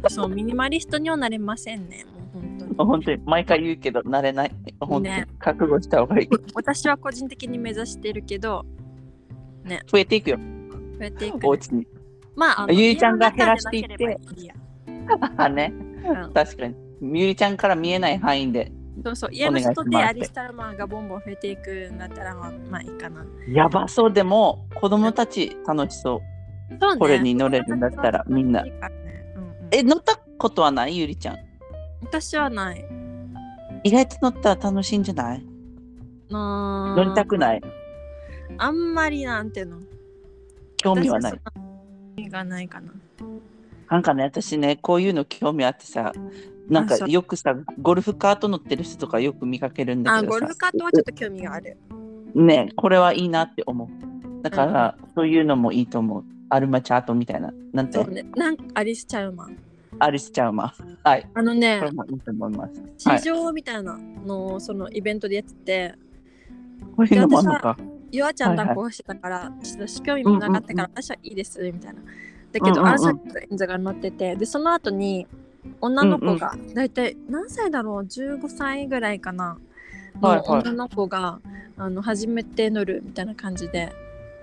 [0.09, 2.05] そう、ミニマリストにはなれませんね。
[2.05, 2.75] もう本当に。
[2.77, 4.53] 本当に、毎回言うけど、なれない。
[4.81, 6.29] 本当に、ね覚悟した方がいい。
[6.55, 8.65] 私は個人的に目指してるけど、
[9.91, 10.43] 増えていくよ、こ
[11.01, 11.87] うやっていく、お家に。
[12.37, 14.07] まあ、あのゆいちゃんが減らしていって
[15.51, 15.73] ね、
[16.05, 16.75] うん確かに。
[17.01, 18.73] みゆりちゃんから見えない範囲で。
[19.05, 23.25] そうそう、家の外でアリスタルマンがボンボン増えていくんだったら、まあ、まあいいかな。
[23.47, 26.23] やばそうでも、子供たち楽しそ
[26.71, 26.77] う。
[26.81, 28.65] そうねこれに乗れるんだったらみんな。
[28.65, 30.97] いいからねうんうんえ、乗ったことはない？
[30.97, 31.39] ゆりちゃん。
[32.01, 32.85] 私はない。
[33.85, 35.45] 意外と乗ったら楽しいんじゃない？
[36.31, 37.63] 乗乗りたくない？
[38.57, 39.79] あんまりなんていうの。
[40.79, 41.33] 興味はない。
[41.33, 41.39] 興
[42.17, 42.93] 味がないかな。
[43.91, 46.13] なんかね、私ね、こういうの興味あってさ、
[46.69, 50.41] なんかよくさ、ゴルフカート乗ってる人とかよく見かけるんだあ、けどさ。
[50.41, 51.77] ゴルフカートはちょっと興味がある。
[52.35, 54.43] ね、これはいいなって思う。
[54.43, 56.25] だから、そういうのもいいと思う。
[56.51, 57.53] アルマチャートみたいな。
[57.73, 57.99] なんて？
[57.99, 58.25] そう、ね。
[58.37, 59.59] なんかアリス・チャウマン。
[59.99, 60.97] アリスチャーマー。
[61.03, 61.29] はい。
[61.35, 63.09] あのねこれ、もいいと思います。
[63.09, 63.97] はい地上みたいな
[64.27, 65.95] のをそのイベントでやってて、
[66.97, 67.77] こういうのもあるのか。
[68.11, 72.01] ゆあちゃんはいはい抱っこしてたから、ちょっと興味もなかったから、私はいいですみたいな。
[72.53, 75.27] だけど、うんうんうんアンサーとエンザが乗ってて、で、その後に
[75.81, 79.59] 女の子が、だいたい何歳だろう ?15 歳ぐらいかな。
[80.21, 81.41] のはいはい女の子が、
[81.77, 83.93] あの初めて乗るみたいな感じで、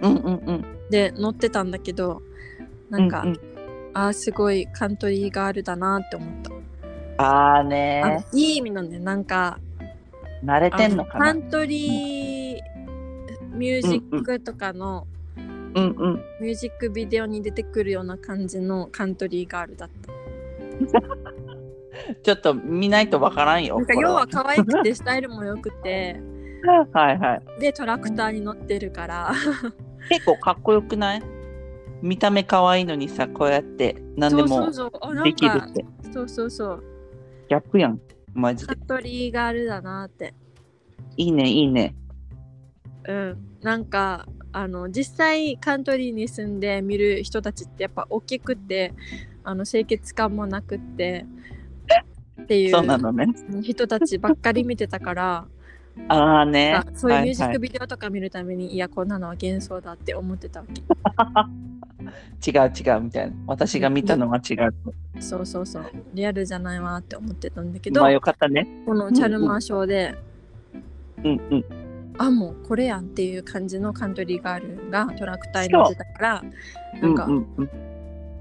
[0.02, 0.66] うんうんうん。
[0.90, 2.22] で、乗ってたんだけど、
[2.90, 3.40] なんか、うう
[3.94, 6.52] あーすごいカントリーガールだなって思った。
[7.24, 10.46] あーあねいい意味なんで、なんか、ー。
[10.46, 11.26] 慣れてんのかな？
[11.26, 12.62] カントリー
[13.54, 15.06] ミュージックとかの、
[15.76, 16.24] うんうん。
[16.42, 20.21] ミュージックビデオに出てくるような感じのカントリーガールだった。
[22.24, 23.78] ちょっと見ないとわからんよ。
[23.78, 26.20] なんか要は可愛くてスタイルも良くて、
[26.94, 27.62] はいはい。
[27.62, 29.32] でトラクターに乗ってるから、
[30.10, 31.24] 結構かっこよくない？
[32.02, 34.72] 見た目可愛いのにさ、こうやって何でも
[35.24, 35.86] できるって。
[36.12, 36.84] そうそうそう、
[37.50, 38.00] ギャップやん。
[38.34, 38.88] マジでカン。
[38.88, 40.34] トリーガールだなって。
[41.17, 41.96] いいね、いいね。
[43.08, 48.94] うん、なんかあの実際カントリーに住んで見る人たちってやっぱ大きくて
[49.43, 51.25] あの清潔感もなくって
[52.41, 53.62] っていう。
[53.62, 55.45] 人たちばっかり見てたから
[56.08, 56.86] ああねあ。
[56.93, 60.84] そういうミュージッはクビデオとか見るために、いやこんなのは幻想だって思ってたわけい
[61.23, 61.49] は
[62.04, 63.36] い、違う違うみたいな。
[63.47, 64.73] 私が見たのは違う。
[65.21, 68.67] そうそうそうリアルじゃないわって思ってたんだけどまあよかったね。
[68.86, 70.15] このチャルマーショーで、
[71.23, 71.65] うんうん。
[72.17, 76.43] あもうこれやんっていう感じのカントリーガールがトラクターに乗ってたから
[77.01, 77.69] なんか、うんうんうん。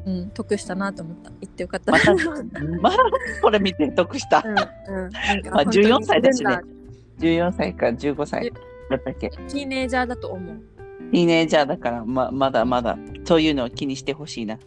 [0.07, 1.31] うん、得したなと思った。
[1.41, 1.93] 行ってよかった。
[1.93, 2.21] またうん、
[2.81, 2.97] まあ、
[3.43, 4.43] これ見て得した。
[4.47, 4.55] うん。
[4.55, 6.59] なんかまあ本当に14歳だしね
[7.19, 8.53] 全14歳か15歳
[8.91, 9.31] だったっけ。
[9.31, 10.57] 然ティーネイジャーだと思う。
[11.11, 14.59] ティーネイジャーだから、ままだまだそういうのを気にしてほしいな。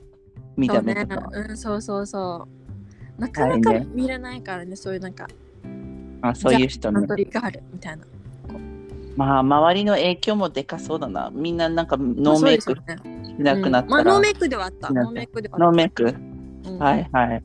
[0.55, 1.21] 見た目とかは。
[1.23, 2.47] そうね、うん、そうそうそ
[3.17, 3.21] う。
[3.21, 5.27] なかなか見れないからね、そういうなんか、
[6.21, 7.07] あそういう人ねカン。
[7.07, 8.05] トリーガールみたいな。
[9.15, 11.30] まあ、周りの影響もでかそうだな。
[11.34, 12.78] みんななんかノーメイクし
[13.38, 14.13] なくなったうんまあ、ら。
[14.13, 14.91] ノーメイクではあった。
[14.91, 15.65] ノーメイクではあった。
[15.65, 16.15] ノーメイク
[16.65, 17.43] うんはいはい。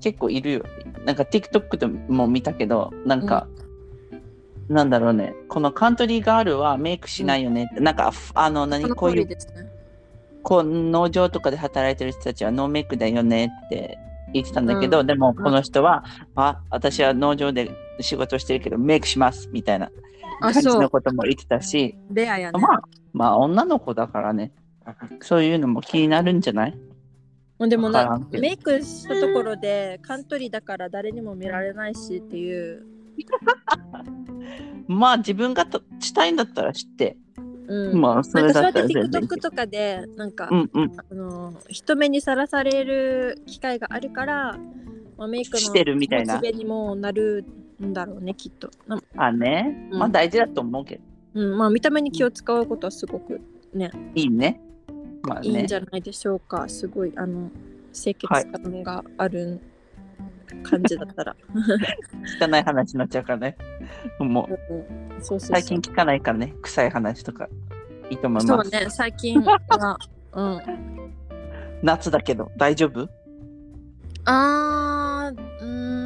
[0.00, 0.64] 結構いるよ。
[1.04, 3.46] なんか TikTok でも見たけど、なんか、
[4.68, 5.34] なんだろうね。
[5.48, 7.80] このカントリーガールはメイクしないよねって。
[7.80, 9.28] なんか、ふあの、何こういう。
[10.42, 13.98] こう農場とかで働いてる人たちはノーメイクだよねって
[14.32, 19.90] 言ってたんだけど、うんでもこの人は、あ私は農場で仕事してるけどメイクしますみたいなあ、
[20.40, 20.66] 感じ。
[20.66, 22.60] のことも言ってたしレアやね。
[22.60, 24.52] まあまあ女の子だからね
[25.20, 26.78] そういうのも気になるんじゃない？
[27.68, 32.86] でもなメイクしたところでカントリーだから誰にも見られないしっていう。
[34.88, 37.16] まあ自分がとしたいんだったら知って、
[37.68, 38.00] うん。
[38.00, 44.58] まあそれだったら全然 TikTok とかでなんか、うんうんあの人目にさらされる機会があるから、
[45.18, 47.44] まあ、メイクのしてるみたいなにもなる
[47.80, 48.70] んだろうねきっと。
[48.86, 49.98] なあね、うん。
[49.98, 51.02] まあ大事だと思うけど。
[51.34, 53.40] うん、まあ見た目に気を使うことはすごく
[53.72, 54.60] ねいいね。
[55.22, 56.68] まあいいねんじゃないでしょうか。
[56.68, 57.50] すごいあの
[57.92, 59.60] 清潔感がある
[60.62, 61.36] 感じだったら。
[62.40, 63.56] 汚い話になっちゃうからね。
[64.18, 64.74] もう。
[64.74, 65.60] うんそうそうそう。
[65.60, 66.54] 最近聞かないからね。
[66.62, 67.48] 臭い話とか。
[68.10, 69.96] いいと思います、そうね、最近は。
[70.32, 70.60] うん。
[71.82, 73.08] 夏だけど大丈夫？
[74.24, 75.99] あー、うーん、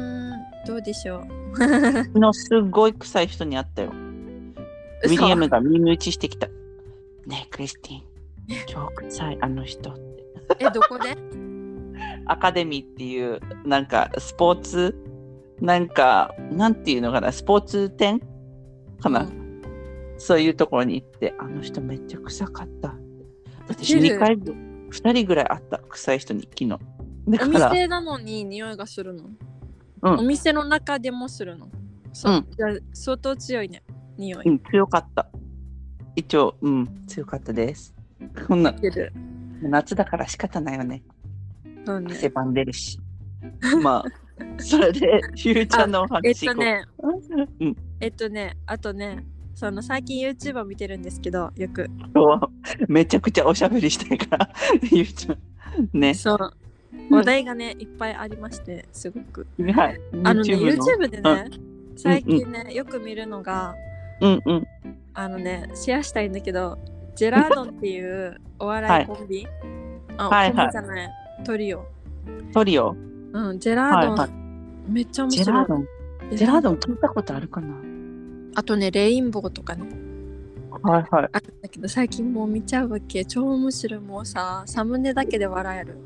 [0.65, 1.23] どうでしょ
[1.53, 1.57] う？
[1.57, 3.91] 昨日すごい臭い人に会ったよ。
[5.03, 6.47] ウィリアムが耳打ちしてきた。
[7.27, 8.01] ねえクリスティン。
[8.67, 9.91] 超臭いあの人。
[9.91, 10.01] って
[10.59, 11.15] え、どこで？
[12.27, 14.95] アカデミーっていうなんかスポーツ
[15.61, 18.19] なんかなんていうのかなスポーツ店
[18.99, 19.61] かな、うん。
[20.17, 22.95] そういうところに行ってあの人めっちゃ臭かった。
[23.67, 26.69] 私ウケる2回2人ぐらい会った臭い人に昨日。
[26.69, 26.77] だ
[27.33, 29.29] おから店なのに匂いがするの、
[30.11, 31.67] うんお店の中でもするの？
[32.13, 33.83] そう、うんじゃあ相当強いね、
[34.17, 34.47] 匂い。
[34.47, 35.27] うん、強かった。
[36.15, 37.93] 一応、うん、強かったです。
[38.47, 39.11] こんな、出る
[39.61, 41.03] 夏だから仕方ないよね。
[41.85, 42.99] そうね汗ばんでるし。
[43.81, 44.03] まあ、
[44.57, 47.21] それで、ゆうちゃんのおえっ話行こう。
[47.21, 51.89] とね、うん、えっとね、あとね、その最近 YouTube を見てるんですけど、よく。
[52.13, 52.49] 今日
[52.87, 54.49] めちゃくちゃおしゃべりしたいから、
[54.91, 55.99] ゆうちゃん。
[55.99, 56.13] ね。
[56.13, 56.37] そう。
[57.09, 59.47] 話題がね、いっぱいありまして、すごく。
[59.73, 59.99] はい。
[60.23, 61.49] あのね、YouTube でね、
[61.95, 63.75] 最近ね、よく見るのが、
[64.21, 64.67] うんうん。
[65.13, 66.77] あのね、シェアしたいんだけど、
[67.15, 69.47] ジェラードンっていうお笑いコンビ、
[70.17, 71.09] あ、はいはいコンビじゃない、
[71.45, 71.85] トリオ。
[72.53, 72.95] トリオ。
[73.33, 74.85] うん、ジェラードン。
[74.89, 75.45] めっちゃ面白い。
[75.45, 75.87] ジェラードン。
[76.35, 77.73] ジェラードン聞いたことあるかな？
[78.55, 79.85] あとね、レインボーとかね。
[80.81, 81.29] はいはい。
[81.31, 83.23] あるんだけど、最近もう見ちゃうわけ。
[83.25, 83.99] 超面白い。
[83.99, 85.97] もうさ、サムネだけで笑える。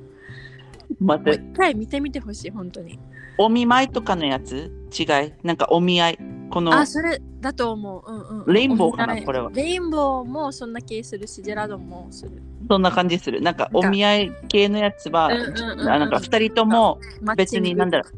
[0.99, 2.99] 待って、一回見てみてほしい、本当に。
[3.37, 4.71] お見舞いとかのやつ？
[4.97, 5.05] 違い？
[5.43, 6.19] なんかお見合い？
[6.49, 8.11] この、あ、それだと思う。
[8.11, 8.53] うんうん。
[8.53, 9.21] レインボーかな？
[9.21, 12.41] これはレインボーもそんな気するし、ジェラードンもする。
[12.67, 13.39] そんな感じする。
[13.41, 15.29] なんかお見合い系のやつは、
[15.77, 16.99] なんか二人とも
[17.37, 18.09] 別になんだろ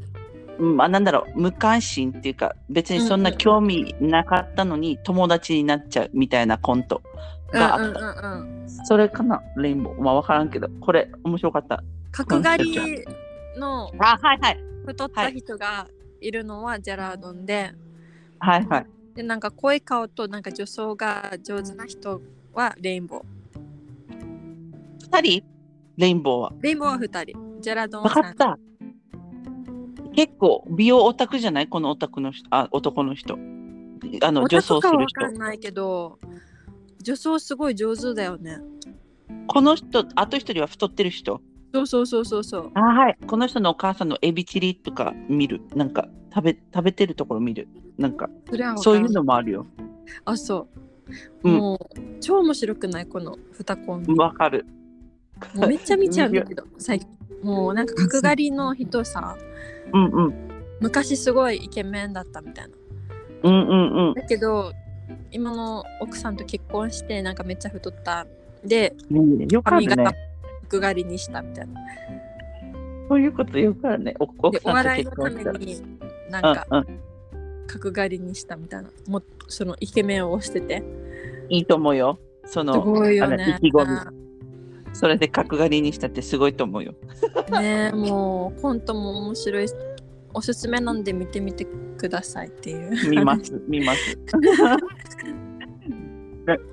[0.58, 7.02] う、うん、あなんだろう無関心っていうか別にそんな興味なかったのに友達になっちゃうみたいなコント
[7.52, 7.86] があった。
[7.86, 8.70] うんうんうんうん。
[8.86, 9.42] それかな？
[9.58, 10.02] レインボー。
[10.02, 11.84] まあわからんけど、これ面白かった。
[12.12, 13.06] 角刈り
[13.58, 13.92] の。
[14.86, 15.88] 太った人が
[16.20, 17.72] いるのはジェラードンで、
[18.40, 18.88] はいはい。
[19.14, 22.22] でなんか濃い顔となんか女装が上手な人
[22.54, 23.24] はレインボー。
[25.04, 25.44] 二人？
[25.98, 26.54] レインボーは。
[26.62, 27.62] レインボーは2人。
[27.62, 28.38] ジェラードンわは3人。
[28.38, 28.60] かった。
[30.16, 31.68] 結構美容オタクじゃない？
[31.68, 33.38] このオタクの人あ男の人。
[34.24, 35.22] あのオ女装する人。
[35.22, 36.18] 分かんないけど、
[37.04, 38.58] 女装すごい上手だよね。
[39.48, 41.42] この人、あと一人は太ってる人。
[41.74, 42.72] そうそうそうそうそう。
[42.74, 43.18] あはい。
[43.28, 45.62] この人のお母さんのエビチリとか見る。
[45.76, 47.68] なんか食べ食べてるところ見る。
[47.98, 49.66] なんかそれは分そういうのもあるよ。
[50.26, 50.68] あ、そう。
[51.44, 54.14] うんもう超面白くないこの2コンビ。
[54.16, 54.66] わかる。
[55.56, 57.10] もうめっちゃ見ちゃうんだけど、 最近。
[57.44, 59.36] もうなんか角刈りの人さ、
[59.94, 60.34] うんうん。
[60.80, 62.76] 昔すごいイケメンだったみたいな。
[63.44, 64.14] うんうんうん。
[64.14, 64.72] だけど、
[65.32, 68.28] 今の奥さんと結婚してなんかめっちゃ太った。
[68.64, 70.31] で、ねよか髪型るね。
[70.72, 71.74] 角刈りにしたみたいな。
[73.10, 74.16] そういうことよくあるね。
[74.20, 75.30] おお笑いのた。
[75.30, 75.82] めに
[76.30, 77.00] なんかうんうん。
[77.68, 78.90] 角刈りにしたみたいな。
[79.08, 80.84] もうそのイケメンを推してて。
[81.50, 82.20] いいと思うよ。
[82.46, 83.72] そすの、ごいよあのね意。
[83.72, 84.22] 気込み。
[84.94, 86.94] それで角刈りにしたってすごいと思うよ。
[87.52, 89.74] ねもうコントも面白いし
[90.34, 91.66] おすすめなんで見てみて
[91.98, 93.10] くださいっていう。
[93.10, 94.18] 見ます、見ます。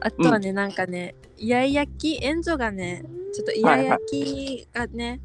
[0.00, 5.20] あとはね、なんかね、イヤイヤ期、エンゾがね、ちょっとイヤイヤ期がね、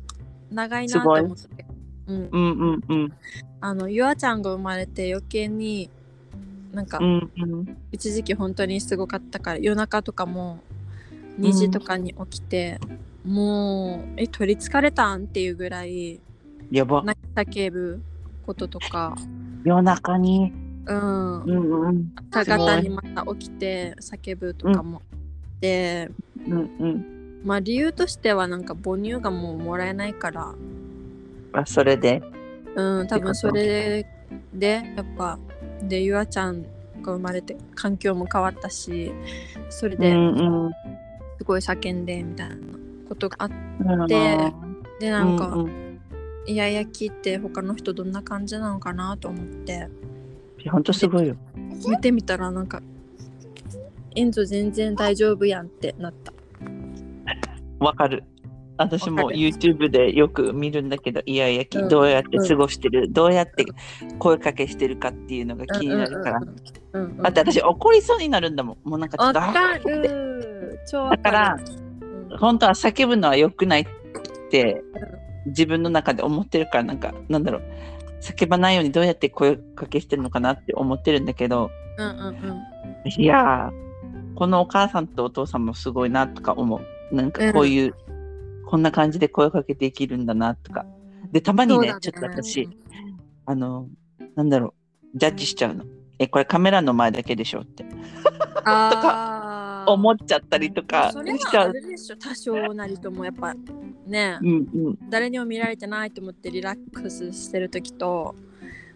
[0.51, 1.65] 長いなと思って。
[2.07, 3.13] うん、うんうんうん。
[3.61, 5.89] あの、ユアちゃんが生まれて余計に、
[6.73, 7.77] なんかう、んうん。
[7.91, 10.59] 一時期本当にすごかったから、夜中とかも
[11.39, 12.79] 2時とかに起きて、
[13.25, 16.19] もう、え、取りつかれたんっていうぐらい、
[16.71, 17.03] やば。
[17.03, 18.01] 泣き叫ぶ
[18.45, 19.15] こととか、
[19.63, 20.62] 夜中に。
[20.85, 22.11] うんう、んうん。
[22.31, 25.01] 朝方にまた起きて叫ぶとかも。
[25.61, 26.09] で、
[26.47, 27.41] うんうん。
[27.45, 30.55] まあ理由としてはなんか母乳がもうもらえないから
[31.51, 32.21] あそれで？
[32.75, 34.05] うん多分それ
[34.53, 35.37] でやっぱ
[35.83, 36.63] でゆあちゃん
[37.01, 39.11] が生まれて環境も変わったし
[39.69, 40.71] それうでんうん。
[41.37, 42.55] すごい叫んでみたいな
[43.09, 44.07] ことがあってうん
[44.99, 45.89] でなんか、うんうん
[46.45, 49.87] イヤイヤ聞いて他の人どんな感じなのかなと思って
[50.63, 51.35] いやほんとすごいよ。
[51.87, 52.81] 見てみたらなんか
[54.15, 56.33] エンゾ全然大丈夫やんってなった
[57.79, 58.23] わかる。
[58.77, 63.65] 私も YouTube でよく見るんだけど、イヤイヤ期うんどうやって過ごしてる、どうやって
[64.17, 66.37] 声かけしてるかっていうのが気になるから。
[66.37, 68.89] うんうんうんうんだって私怒りそうになるんだもん。
[68.89, 71.59] もうなんかちょっと、わかるだから
[72.39, 73.85] 本当は叫ぶのは良くないっ
[74.49, 74.83] て
[75.47, 77.63] 自分の中で思ってるから、なんか、なんだろう。
[78.23, 82.61] 叫ばないようにどうやって声かけしてるのかなって思ってるんだけど、うんうんうん
[83.05, 86.81] いやー、このお母さんとお父さんもすごいなとか思
[87.11, 87.15] う。
[87.15, 87.93] なんかこういう、
[88.65, 90.85] こんな感じで声かけていけるんだなとか。
[91.33, 92.69] で、たまにね、そうだちょっと私、
[93.45, 93.87] あの、
[94.35, 94.73] なんだろ
[95.13, 95.83] う、ジャッジしちゃうの。
[96.17, 97.85] え、これカメラの前だけでしょって
[98.63, 101.63] あー 思っちゃったりとかそれしちゃう。
[101.65, 103.53] はあるでしょ多少なりともやっぱ
[104.05, 105.09] ねうんうん。
[105.09, 108.35] 誰にも見られてないと思ってリラックスしてる時と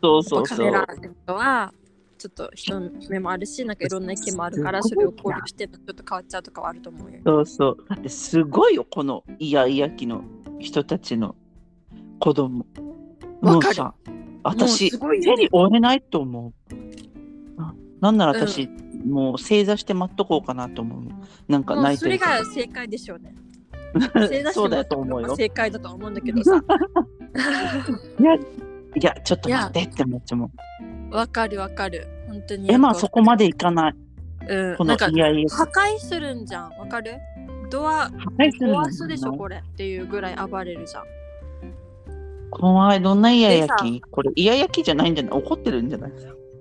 [0.02, 0.58] そうそうそう。
[0.58, 0.88] カメラ
[1.34, 1.74] は
[2.18, 7.20] ちょっと人の目もあるしなんかいろんな意見もあるからそれを考慮してちょっと変わっちゃうとかはあると思うよ。
[7.24, 7.78] そうそう。
[7.90, 10.24] だってすごいよ、このイヤイヤ期の
[10.60, 11.36] 人たちの
[12.20, 12.66] 子供。
[13.42, 13.94] もうさ、
[14.44, 16.54] 私、手に負えないと思う。
[17.62, 18.68] あなんなら私、
[19.08, 21.02] もう正座して待っとこうかなと思う。
[21.52, 23.34] なんか泣いてるからが正解でしょうね。
[23.98, 25.36] 正座してそうだと思うよ。
[25.36, 26.56] 正解だとは思うんだけどさ。
[28.20, 28.40] いや、い
[29.02, 31.16] や、ちょっと待ってって思っちゃう。
[31.16, 32.08] わかるわかる。
[32.28, 32.72] 本当に。
[32.72, 33.96] え、まあそこまでいかない。
[34.50, 34.76] うん。
[34.78, 35.06] このなんか。
[35.08, 36.70] 破壊するんじゃん。
[36.78, 37.14] わかる？
[37.70, 41.04] ドア破壊すでしょこれっていうぐらい暴れるじゃん。
[42.50, 43.02] 怖い。
[43.02, 45.40] どんなイヤイヤで期これイヤイヤ期じゃないんじゃない？
[45.40, 46.12] 怒ってるんじゃない？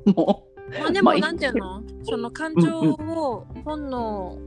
[0.15, 0.45] も
[0.81, 1.83] まあでまあもなんていうの？
[2.05, 4.39] その感情を本能。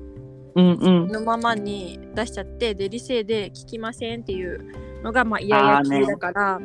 [0.56, 6.60] のままに出しちゃってで理性で聞きませんっていうのがまあイヤイヤ期だから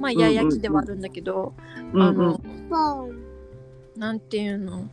[0.00, 1.54] まあイヤイヤ期ではあるんだけど、
[1.94, 2.40] あの、
[3.96, 4.88] なんていうの？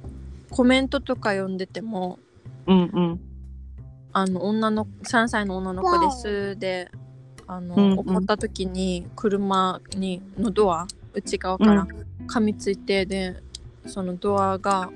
[0.52, 2.20] コメントとか読んでても
[2.68, 3.20] うんうん。
[4.12, 6.92] あの女の3歳の女の子ですで
[7.48, 8.00] あの、うんうん。
[8.00, 11.88] 怒った時に車にのドア内側から
[12.28, 13.42] 噛みついて、で
[13.86, 14.90] そのドアが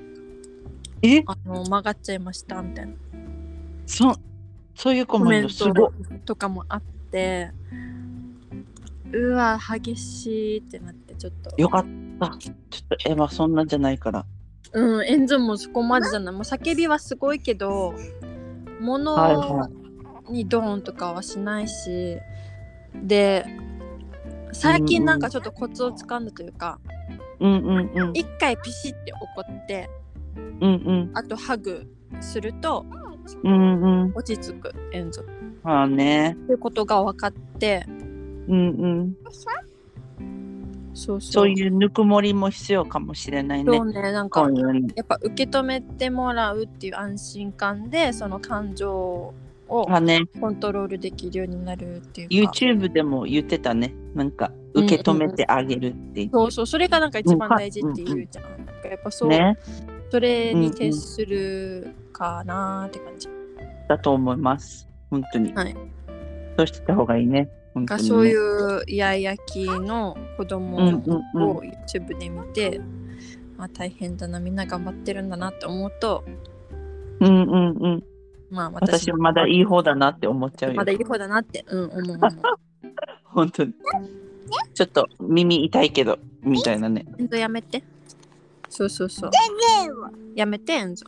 [1.02, 1.22] え？
[1.26, 2.92] あの曲がっちゃいましたみたいな
[3.86, 4.16] そ
[4.74, 5.92] そういうココメンメントすごいト。
[6.26, 7.50] とかもあって
[9.12, 11.84] うわ激しいってなってちょっとよかっ
[12.20, 12.36] た。
[12.38, 14.26] ちょっとエマそんなんじゃないから。
[14.72, 17.94] うんエンゾもそこまでじゃないもう叫びはすごいけど
[18.80, 19.70] 物はいは
[20.28, 22.18] にドーンとかはしないし
[23.02, 23.46] で
[24.52, 26.78] 最近なんかちょっとコツをつかんだというか
[27.40, 28.12] うんうんうん。
[28.14, 29.88] 一回ピシって怒って
[30.60, 31.10] うんうん。
[31.14, 31.86] あとハグ
[32.20, 32.84] すると
[33.42, 34.12] うんうん。
[34.14, 35.10] 落ち着くエン
[35.64, 36.36] あね。
[36.46, 39.16] ていうことが分かってうんうん。
[40.94, 43.86] そうそうそういうぬくもりも必要かもしれないねそう。
[43.86, 44.48] ねなんか
[44.96, 49.34] やっぱ受け止めてもらうっていう安心感でその感情を
[49.88, 53.94] あね、コントロールできるようになるっていうか YouTube でも言ってたね。
[54.14, 59.56] なんか受け止めてあげるって言そうそうそれがなんか一番大事っていうじゃん、なんかやっぱそう、ね。
[60.10, 63.28] それに徹するかなって感じ、
[63.88, 64.88] だと思います。
[65.10, 65.52] 本当に。
[65.52, 65.76] はい
[66.56, 67.48] そうしてた方がいいね。
[67.72, 72.80] 本当にねがそういうイヤイヤ期の子供うんうんうんを YouTube で見て、
[73.58, 76.24] あ大変だなみんな頑張ってるんだなって思うと
[77.20, 78.04] うんうんうん。
[78.50, 80.76] まあ私はまだいい方だなって思っちゃうよ。
[80.76, 82.30] まだいい方だなって、うん、思う思う。
[83.24, 83.74] 本当に。
[84.74, 87.04] ちょっと耳痛いけど、みたいなね。
[87.18, 87.82] エンゾやめて。
[88.68, 89.30] そうそうそう。
[90.34, 91.04] やめて、エンゾ。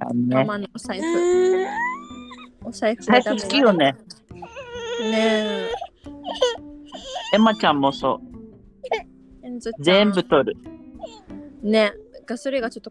[0.00, 1.66] あのねママのお財布。
[2.64, 3.96] お財布最初好きよね。
[5.00, 5.68] ね
[7.34, 8.32] エマちゃんもそう。
[9.80, 10.56] 全部取る。
[11.62, 11.92] ね。
[12.26, 12.90] がそれがちょっと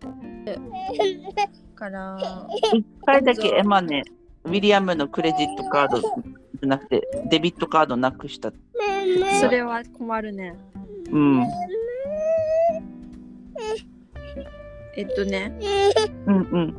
[1.76, 2.18] から。
[2.74, 4.04] 一回だけエマね、
[4.46, 8.52] ウィリアムのクレジットカードじゃなくて、デビットカードなくした。
[9.40, 10.56] それは困るね。
[11.12, 11.44] うん。
[14.96, 15.58] えっとね、
[16.26, 16.76] うんうん。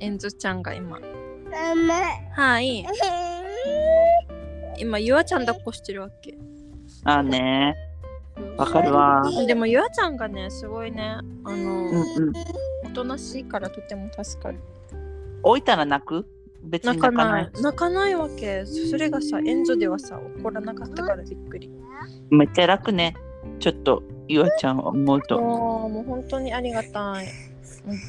[0.00, 0.98] エンゾちゃんが今。
[2.32, 2.86] はい。
[4.78, 6.36] 今、ユアちゃん抱っこしてるわけ。
[7.04, 7.76] あーね
[8.56, 9.22] わかるわ。
[9.46, 12.32] でも、ユアちゃんがね、すごいね、あの、うんうん。
[12.86, 14.58] おとなしいからとても助かる。
[15.42, 16.26] 置いたら泣く？
[16.62, 17.62] 別泣に泣かないい。
[17.62, 18.64] 泣かないわけ。
[18.64, 21.70] それがさ、エンゾではさ、怒らなかったからびっくり。
[22.30, 23.14] めっちゃ楽ね。
[23.58, 25.40] ちょっと、ゆあちゃんを思うと。
[25.40, 27.26] もう、もう本当にありがたい。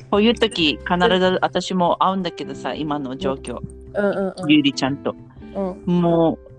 [0.10, 3.60] こういう時、必ず私も会うんだけどさ、今の状況、
[3.94, 5.14] うんうんゆりちゃんと。
[5.54, 5.72] うん。
[5.72, 6.52] うんもう、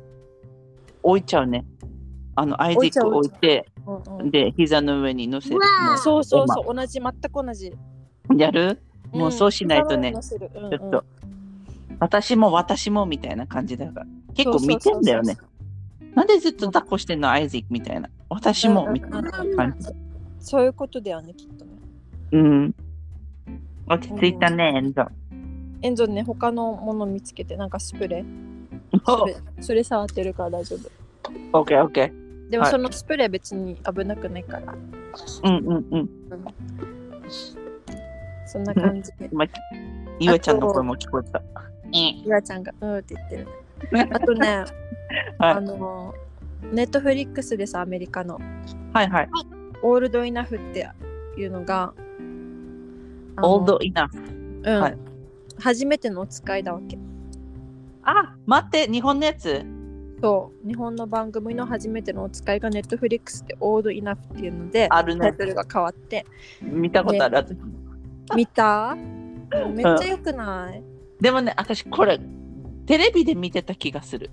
[1.03, 1.64] 置いちゃうね。
[2.37, 5.61] あの、アイゼック置いて、うんうんで、膝の上に乗せる。
[5.97, 7.72] そうそうそう、同じ、全く同じ。
[8.37, 8.80] やる？
[9.12, 11.05] もうそうしないとねちょっと、
[12.01, 14.07] 私も私もみたいな感じだから。
[14.34, 15.39] 結構見てんだよね。
[16.14, 17.30] なんでずっと抱っこしてんの？
[17.30, 18.11] アイゼックみたいな。
[18.28, 19.89] 私もみたいな感じ。
[20.41, 21.70] そういうことだよね、きっとね。
[22.32, 22.74] うん。
[23.87, 25.07] 落ち着いたね、エンゾ。
[25.82, 29.01] エンゾね、他のもの見つけて、なんかスプレー。
[29.05, 30.91] それそれ触ってるから大丈夫。
[31.59, 32.26] オッケーオッケー。
[32.51, 34.74] でもはいそのスプレー別に危なくないから。
[35.44, 36.09] うんうんうん。
[38.47, 39.28] そんな感じで。
[39.32, 39.47] 今、
[40.20, 41.42] ゆあちゃんの声も聞こえた。
[41.92, 43.49] ゆあちゃんがうんって言ってる。
[44.14, 44.64] あとね、
[45.38, 46.14] はいあの、
[46.72, 48.40] ネットフリックスでさ、アメリカの
[48.92, 49.28] はいはい。
[49.82, 50.88] オールドイナフって
[51.36, 51.92] いうのが、
[53.42, 54.16] オールドイナフ。
[54.18, 54.99] うん、はい
[55.59, 56.99] 初めてのお使いだわけ。
[58.03, 59.64] あ、待って、日本のやつ？
[60.21, 65.21] そう、日本の番組の初めてのお使いがネットフリックスでオールドイナフっていうので、あるね。
[65.21, 66.25] タイトルが変わって、
[66.62, 67.37] 見たことある？
[67.37, 67.57] 私
[68.35, 68.97] 見た？
[69.75, 70.83] めっちゃ良くない、
[71.21, 72.19] でもね、私これ、
[72.87, 74.31] テレビで見てた気がする。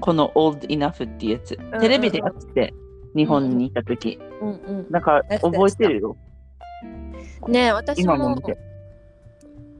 [0.00, 1.54] この Old Enough っていうやつ。
[1.54, 2.74] んテレビでやってて、
[3.14, 4.18] 日本にいた時。
[4.40, 4.90] うんうん。
[4.90, 6.16] だから覚えてるよ。
[7.48, 8.56] ねえ私も今も見て。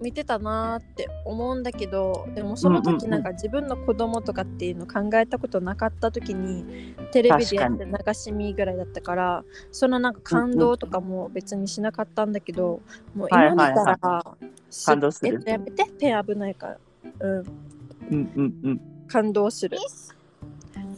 [0.01, 12.81] 見てたなーって思うんだけどでもその時なんか自分の子供とかっていうの考えたことなかった時にテレビでやって流し見ぐらいだったからそのなんか感動とかも別にしなかったんだけど
[13.15, 14.37] もう今見たはいら
[14.71, 15.89] す感動するえっとやめて。
[15.99, 16.79] ペン危ないから。
[17.21, 17.39] うん。
[17.39, 18.81] うんうんうん。
[19.09, 19.79] 感動する。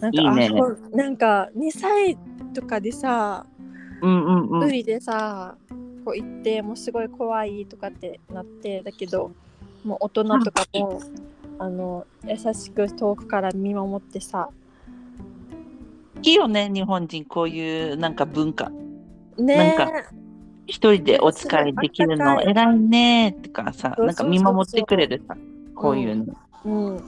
[0.01, 0.51] なんかいいね。
[0.93, 2.17] なんか2歳
[2.55, 3.47] とかでさ
[4.03, 4.65] うんうんうん。
[4.65, 5.57] 海でさ
[6.05, 9.33] こう行ってもうすごい怖いとかってなってだけど
[9.85, 11.01] もう大人とかも
[11.59, 14.51] あの優しく遠くから見守ってさ
[16.23, 18.71] いいよね、日本人、こういうなんか文化。
[19.39, 20.05] ねなん
[20.67, 25.37] 一人でお使いできるの偉いねとかさ、なんか見守ってくれるさ、
[25.75, 26.37] こういうの。
[26.65, 27.05] うん。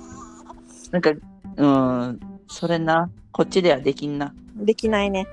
[0.90, 1.12] なんか、
[1.56, 4.34] うん、それな、こっちではできんな。
[4.56, 5.26] できないね、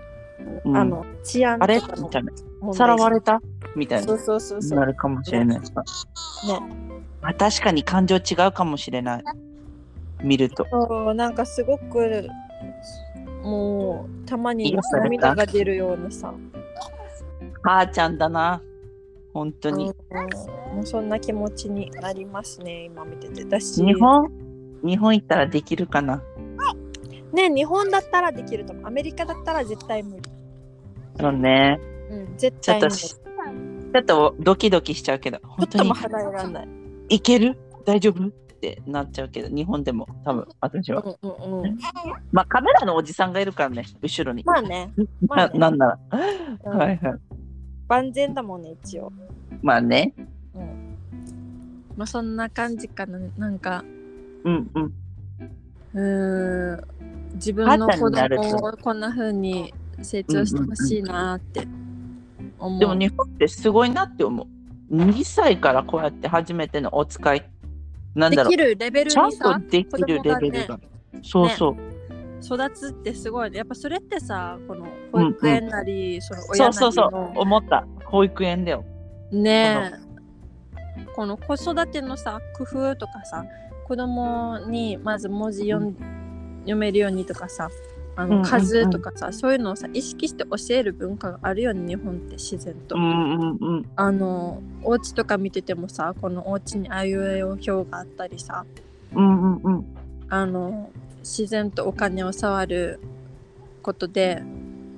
[0.66, 0.78] うん。
[0.78, 2.34] あの治安あれとかのみたいな。
[2.74, 3.42] さらわれた？
[3.76, 4.18] みたいなそう。
[4.18, 5.84] そうそうそうなるかもしれないさ。
[6.48, 6.60] ね
[7.22, 9.24] まあ、確かに感情違うかもしれない。
[10.24, 10.66] 見ると。
[10.70, 12.28] そうなんかすごく
[13.44, 16.34] もうたまに涙が出るようなさ
[17.62, 18.62] 母ちゃんだな。
[19.34, 19.86] 本当に。
[19.86, 19.94] うん
[20.76, 24.30] もうそんな気持ちになりますね今見ててだし日本？
[24.84, 26.22] 日本行ったらできるかな？
[27.34, 30.22] ね日本だったらできると思うアメリカだったら絶対無理
[31.20, 31.80] そうね。
[32.10, 35.94] うん絶ちょっと対無理ちょっとドキドキしちゃうけど、ょ本当に？
[35.94, 36.68] 離れられない
[37.10, 37.58] いける？
[37.86, 38.28] 大丈夫？
[38.28, 38.30] っ
[38.62, 41.02] てなっちゃうけど、日本でも多分私は。
[41.02, 41.80] うんうんうん
[42.32, 44.44] まあカメラのおじさんがいるからね、後ろに。
[44.44, 44.92] まあね
[45.26, 46.00] まあねななんなら。
[46.66, 47.20] うんはいはい。
[47.88, 49.12] 万全だもんね一応
[49.62, 50.14] まあね。
[50.54, 50.98] うん
[51.98, 53.84] まあそんな感じかななんか
[54.44, 54.94] うんうん。
[55.94, 56.82] うーん
[57.36, 61.89] 自分の子供をこんな風に成長してほしいなって思う。
[62.80, 64.44] でも日本ってすごいなって思
[64.92, 64.96] う。
[64.96, 67.50] 2歳からこうやって初めてのお使い。
[68.16, 68.62] なんだろうでき。
[68.62, 70.80] るレベルちゃんとできるレベルが。
[71.24, 71.76] そうそう。
[72.44, 77.34] 育つってすごいねやっぱそれってさこの保育園なり、そのそ親なりうそうそうの。
[77.36, 77.86] 思った。
[78.06, 78.84] 保育園だよ。
[79.32, 80.10] ねえ
[81.16, 83.46] この子育てのさ工夫とかさ
[83.88, 85.96] 子供にまず文字読ん、
[86.62, 87.70] 読めるようにとかさ
[88.20, 92.96] あのうんうんうん数とかさ、そういうのをさ意識して教える文化があるよね日本って自然と。
[92.96, 93.86] うんうんうん。
[93.96, 98.66] あのお家とか見ててもさこのお家にあいうえお表があったりさ
[99.16, 99.86] うんうんうん。
[100.30, 100.90] あの
[101.20, 103.00] 自然とお金を触る
[103.82, 104.44] ことで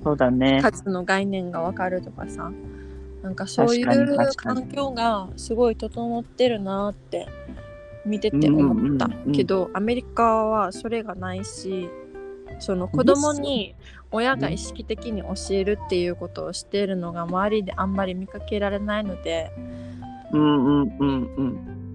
[0.03, 0.59] そうだね。
[0.63, 2.51] 数の概念がわかるとかさ
[3.21, 3.85] なんかそういう
[4.35, 7.27] 環境がすごい整ってるなって
[8.03, 11.87] 見てて思ったうんうんうんけどアメリカはそれがないし
[12.61, 13.75] その子供に
[14.11, 19.51] 親が意識的に教えるっていうことをしているのが周りであんまり見かけられないので、
[20.31, 21.35] うんうんうん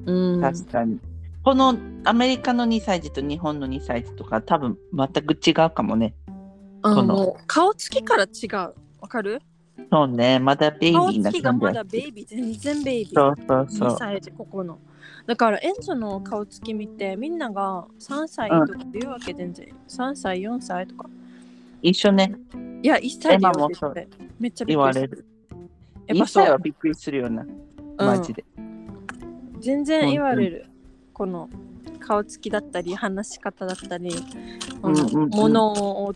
[0.04, 0.34] うん。
[0.34, 0.98] うん、確かに。
[1.42, 6.14] このアメリカの2歳児と日本の2歳児とか多分全く違うかもね。
[6.82, 9.40] あの顔つきから違うわかる？
[9.92, 13.14] そうね、まだベイビ顔ーなつきがまだだベイビー、全然ベイビー。
[13.14, 13.96] そうそうそ2う。
[13.98, 14.78] 歳でここの。
[15.26, 19.68] だからエンゾの顔つき見てみんなが3歳とか言うわけ全然。
[19.88, 21.08] 3歳、4歳とか。
[21.82, 22.34] 一緒ね、
[22.82, 24.08] いや、1歳でエマもそうって
[24.38, 25.24] めっちゃびっくりす言われる。
[26.08, 26.44] 一やっぱそう。
[26.44, 27.46] 歳はびっくりするような、
[27.98, 28.44] マジで。
[29.60, 30.66] 全然言われる。
[31.12, 31.48] この
[31.98, 34.10] 顔つきだったり、話し方だったり、
[34.82, 36.14] うんうんうん物を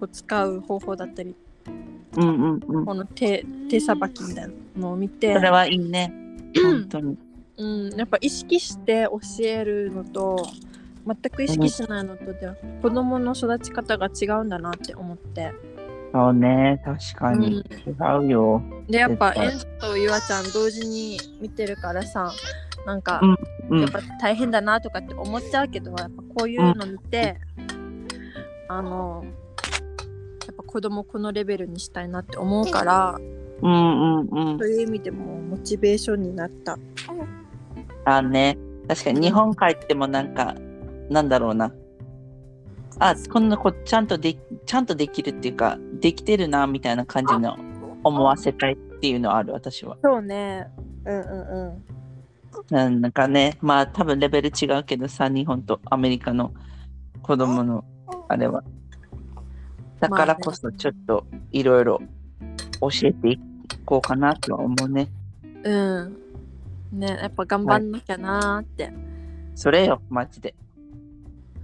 [0.00, 1.34] こう使う方法だったり、
[2.16, 2.86] うんうんうん。
[2.86, 6.12] この手手さばきみたいなのを見てそ、れはいいね。
[6.62, 7.18] 本当に。
[7.58, 10.46] うん、やっぱ意識して教えるのと
[11.06, 15.52] 全く意識しないのとでは子供の育ち方が違うんだなって思って
[16.12, 17.64] そうね、確かに。
[17.86, 18.62] 違うよ。
[18.86, 22.30] でやっぱエンズとユアちゃん同時に見てるからさ
[22.84, 23.20] なんか、
[23.70, 27.38] うんやっぱ大変だなとかって思っちゃうけどやっぱこういうの見て、
[28.68, 29.24] あの
[30.46, 33.18] やっぱ子供このレベルにしたいなって思うから
[33.62, 34.68] うんうんうんそう。
[34.68, 36.78] いう意味でもモチベーションになった。
[38.04, 40.54] あね、確かに日本帰ってもなんか、
[41.08, 41.72] なんだろうな。
[42.98, 44.36] あ、こんな子ちゃんとで
[44.66, 47.56] ちゃんとできるっていうか、できてるなみたいな感じの
[48.04, 49.96] 思わせたいっていうのはある、私は。
[50.02, 50.68] そうね
[51.04, 51.84] うんうんうん
[52.70, 56.52] なんかね、まあ多分レベル違うけどさ、日本とアメリカの
[57.22, 57.84] 子供の
[58.28, 58.62] あれは。
[60.00, 62.00] だからこそちょっといろいろ
[62.80, 63.40] 教えてい
[63.84, 65.08] こうかなとは思うね。
[65.64, 66.16] うん。
[66.92, 68.92] ね、やっぱ頑張んなきゃなーって。
[69.54, 70.54] それよ、マジで。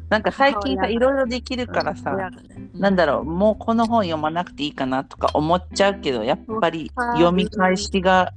[0.09, 2.31] なんか最近さ、いろいろできるからさ、ね
[2.75, 8.33] なんだろう、もうこの本読まなくていいかなとか思っちゃうけど、やっぱり読み返しが。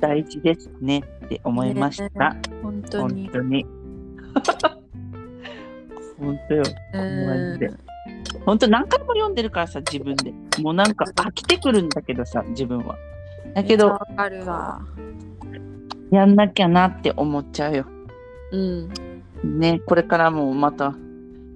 [0.00, 2.36] 大事ですねって思いました。
[2.62, 3.30] 本当本に。
[3.30, 3.64] 当に。
[6.18, 6.62] 本当よ。
[6.92, 7.70] うんマジで。
[8.44, 10.32] 本当何回も読んでるからさ、自分で。
[10.60, 12.96] もうなんか飽きてくるんだけどさ、自分は。
[13.54, 14.80] だけど、わかるわ。
[16.14, 17.86] やんなきゃなって思っちゃうよ。
[18.52, 19.58] うん。
[19.58, 20.94] ね、これからもまた、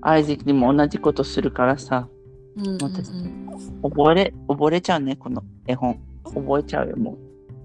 [0.01, 2.09] アイゼクにも同じことするからさ、
[2.57, 3.11] うんうんうん私
[3.83, 5.99] 覚えれ、覚えちゃうね、この絵本。
[6.25, 7.19] 覚えちゃうよ、もう。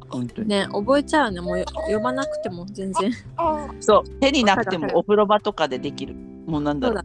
[0.10, 0.48] 本当に。
[0.48, 1.42] ね、覚えちゃうね。
[1.42, 3.12] もうよ読まなくても全然。
[3.80, 6.16] そう、手になくてもお風呂場とかでできる。
[6.46, 7.04] もうなんだろう。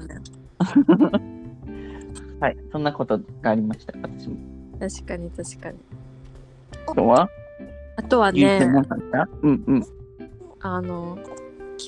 [0.64, 1.20] そうだね。
[2.40, 4.36] はい、そんなことがありました、私も。
[4.78, 5.78] 確かに確かに。
[6.86, 7.28] あとは？
[7.98, 8.68] あとはね言
[9.42, 9.86] うんうん。
[10.60, 11.18] あの、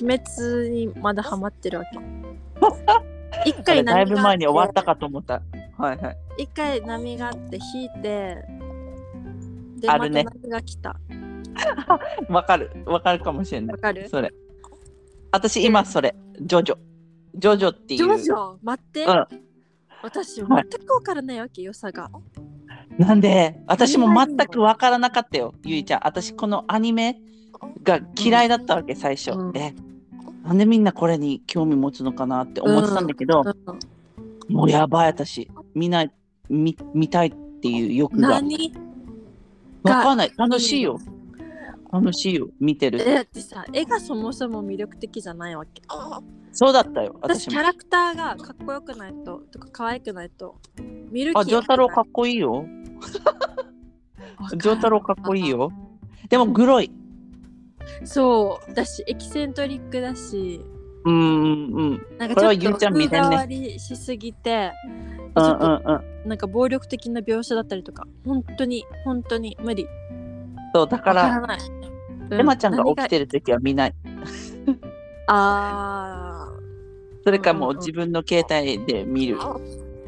[0.01, 1.99] 鬼滅にまだハマってるわけ。
[3.49, 5.41] 一回だいぶ前に終わっったかと思った。
[5.77, 6.17] はいはい。
[6.37, 8.35] 一回波があって引いて、
[9.77, 10.99] で、またあるね波が来た。
[12.27, 12.71] わかる。
[12.85, 13.77] わかるかもしれないわ。
[13.77, 14.09] かる？
[14.09, 14.33] それ。
[15.31, 16.13] 私今それ。
[16.41, 16.77] ジョジョ。
[17.35, 17.97] ジョジョっていう。
[17.99, 18.57] ジョジョ？
[18.61, 19.25] 待って、うん
[20.03, 22.09] 私全はいくわからないわけ良さが。
[22.97, 26.01] なんで私も全くわからなかったよ、ゆいちゃん。
[26.03, 27.19] 私このアニメ
[27.83, 29.31] が嫌いだったわけ、最初。
[29.31, 29.73] うんえ、
[30.43, 33.79] なんでみんなこれに興味持つのかなって思ってたんだけど、うん
[34.51, 35.49] もうやばい私。
[35.73, 36.11] 見ない、
[36.49, 37.31] 見見たいっ
[37.61, 38.29] ていう欲が。
[38.29, 38.73] わ何
[39.83, 40.31] かんない。
[40.37, 40.99] 楽しいよ。
[41.91, 42.49] 楽しいよ。
[42.59, 42.97] 見てえる。
[43.05, 45.81] だってさ絵がそもそも魅力的じゃないわけ
[46.51, 47.17] そうだったよ。
[47.21, 47.63] 私キャ。
[47.63, 50.55] ラクターがかっこよくないととか可愛くないと
[51.11, 52.65] 見る気あ、ジョータロウかっっこいいよ。
[54.57, 55.71] ジョータロウかっこいいよ。
[56.29, 56.91] でもグロい。
[58.03, 60.61] そうだしエキセントリックだし
[61.03, 62.05] うんうん。
[62.17, 64.71] なんかちょっとゆうちゃん見てんね風変わりしすぎて
[65.35, 66.29] うんうんうん。
[66.29, 69.87] なんか暴力的な描写だったりとか本当に本当に無理
[70.73, 71.59] そう、だかわからら、ない
[72.31, 73.95] エマちゃんが起きるてるときは見ない。
[75.27, 76.47] あ
[77.23, 79.37] それかもう自分の携帯で見る。
[79.37, 79.59] ー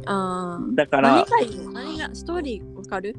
[0.06, 1.58] あーだから、何がいい？
[1.58, 3.16] の何がストーリーわかる？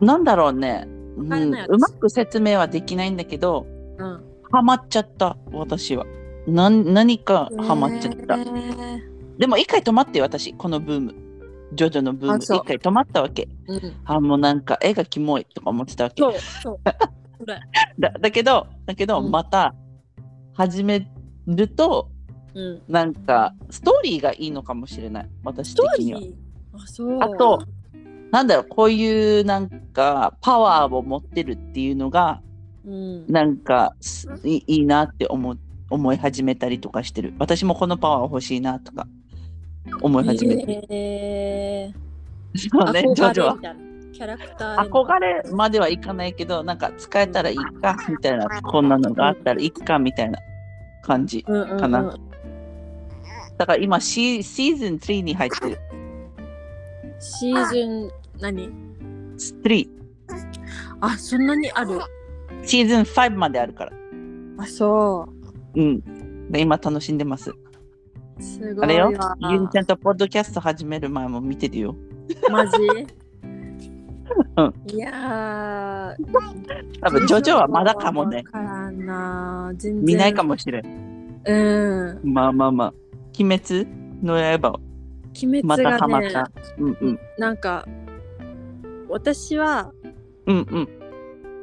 [0.00, 0.86] なんだろうね。
[1.16, 3.66] うん、うまく説明はできないんだけど、
[3.98, 4.20] うん
[4.52, 6.04] ハマっちゃった、私は。
[6.46, 8.36] なん何かハマっちゃった。
[8.36, 11.14] へーでも一回止まってよ、私、このブーム。
[11.72, 12.38] ジョジョのブーム。
[12.38, 13.48] 一回止まったわけ。
[13.66, 16.22] うんあ、もうなんか絵がキモいとか思ってたわけ。
[16.22, 16.78] そうそう
[17.38, 17.58] それ
[17.98, 19.74] だだけど、だけど、うんまた
[20.52, 21.08] 始め
[21.46, 22.10] ると、
[22.54, 26.20] うんなんかストーリーがいいのかもしれない、私的には。
[26.20, 26.34] リー？
[26.76, 27.60] あそうあと、
[28.34, 32.42] なんだろう、こういうなんかパワーを持ってるっていうのが、
[32.84, 35.58] うんなんかすいいいなって思う
[35.88, 37.32] 思い始めたりとかしてる。
[37.38, 39.06] 私もこのパワー欲しいなとか
[40.02, 40.84] 思い始めてる。
[40.90, 41.92] え
[42.56, 43.56] そうね、ジョジョは。
[44.12, 50.40] キャラクター憧れまではいかないけど、なんか使えたらいいかみたいな、こんなのがあったらいいかみたいな
[51.04, 51.44] 感じ。
[51.46, 52.16] うんうんうんかな
[53.56, 55.78] だから今シーシーズン3に入ってる。
[57.20, 58.68] シーズン何
[59.36, 59.88] ？3。
[61.00, 62.00] あそんなにある？
[62.64, 63.92] シーズン5まであるから。
[64.58, 65.28] あそ
[65.74, 66.50] うん。
[66.50, 67.50] で今楽しんでます。
[67.50, 67.54] う
[68.42, 69.12] すごいあれよ？
[69.12, 69.36] わ。
[69.50, 71.96] ゆりちゃんとポッドキャスト始める前も見てるよ。
[72.50, 72.76] マジ？
[74.56, 76.32] うんいやー
[77.00, 78.42] 多分、ジョジョはまだかもねわ。
[78.44, 81.40] からんな全然見ないかもしれん。
[81.44, 82.94] うんまあまあまあ。
[83.38, 83.86] 鬼滅
[84.22, 84.80] の刃、
[85.42, 86.50] 鬼ま滅がねたハマった。
[86.78, 87.18] うんうん。
[87.36, 87.86] なんか
[89.14, 89.92] 私は
[90.46, 90.88] うんうん。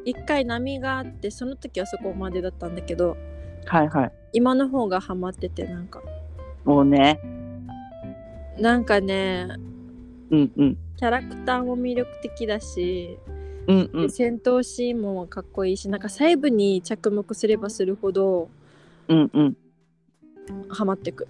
[0.05, 3.17] 一回波があってその時はそこまでだったんだけど
[3.65, 4.11] はいはい。
[4.31, 6.01] 今の方がハマっててなんか
[6.63, 7.19] もうね。
[8.57, 9.49] なんかね
[10.29, 10.77] うんうん。
[10.95, 13.19] キャラクターも魅力的だし、
[13.67, 14.09] うんうん。
[14.09, 18.49] 戦闘シーンもかっこいいしなんか細部に着目すればするほど
[19.09, 19.57] うんうん。
[20.69, 21.27] ハマってく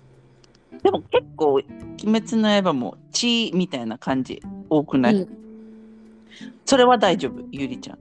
[0.83, 1.65] でも結構、鬼
[1.97, 5.40] 滅の刃も血みたいな感じ多くない、うん
[6.65, 7.99] それは大丈夫、ゆりちゃん。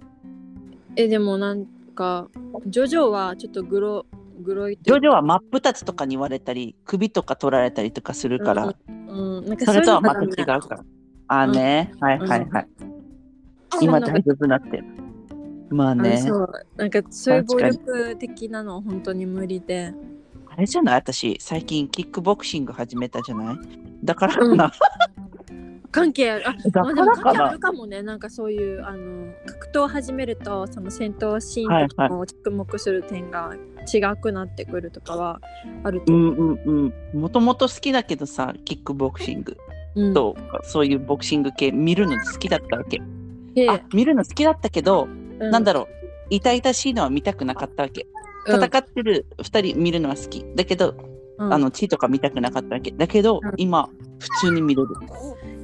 [0.96, 2.28] えでもなんか
[2.66, 4.06] ジョジョはちょっとグロ
[4.42, 10.84] グロいとジョジョは真っ二つとかに言われたり、首とか取られたりとかするから、うん、うんなんかそれとはまた違うから。
[11.28, 12.68] あーね、はいはいはい。
[13.80, 14.78] 今大丈夫になって。
[14.78, 14.84] る。
[15.70, 16.52] まあね、そう。
[16.76, 19.94] なんかそういう暴確力的なのは本当に無理で。
[20.48, 20.94] あれじゃない？
[20.96, 23.56] 私、最近キックボクシング始めたじゃない？
[24.02, 24.72] だからかな。
[25.90, 27.58] 関係あるあまあでも関係ある。
[27.58, 33.54] かもねなんかそういうあの格闘を始めるとその戦闘シーンとかも着目する点が
[33.92, 35.40] 違くなってくるとかは
[35.84, 37.20] あると思うんうんうん。
[37.20, 39.56] もともと好きだけどさ、キックボクシング
[39.96, 40.02] う。
[40.02, 40.14] うん
[40.62, 43.00] そういうボクシング系見るの好きだったわけ。
[43.92, 45.08] 見るの好きだったけど、
[45.40, 45.88] うなんだろう、
[46.30, 48.02] 痛々しいのは見たくなかったわけ。
[48.02, 48.10] うん
[48.46, 50.44] 戦ってる2人見るのは好き。
[50.54, 50.94] だけど、
[51.38, 52.90] うんあの血とか見たくなかったわけ。
[52.90, 53.88] だけど、うん今、
[54.18, 54.88] 普通に見れる。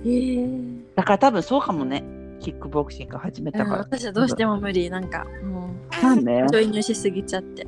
[0.04, 2.04] へーだから多分そうかもね。
[2.38, 3.78] キックボクシング始めうんたから。
[3.78, 5.70] 私はどうしても無理なんかも
[6.00, 6.50] そうねう。
[6.50, 7.66] ちょい入しすぎちゃって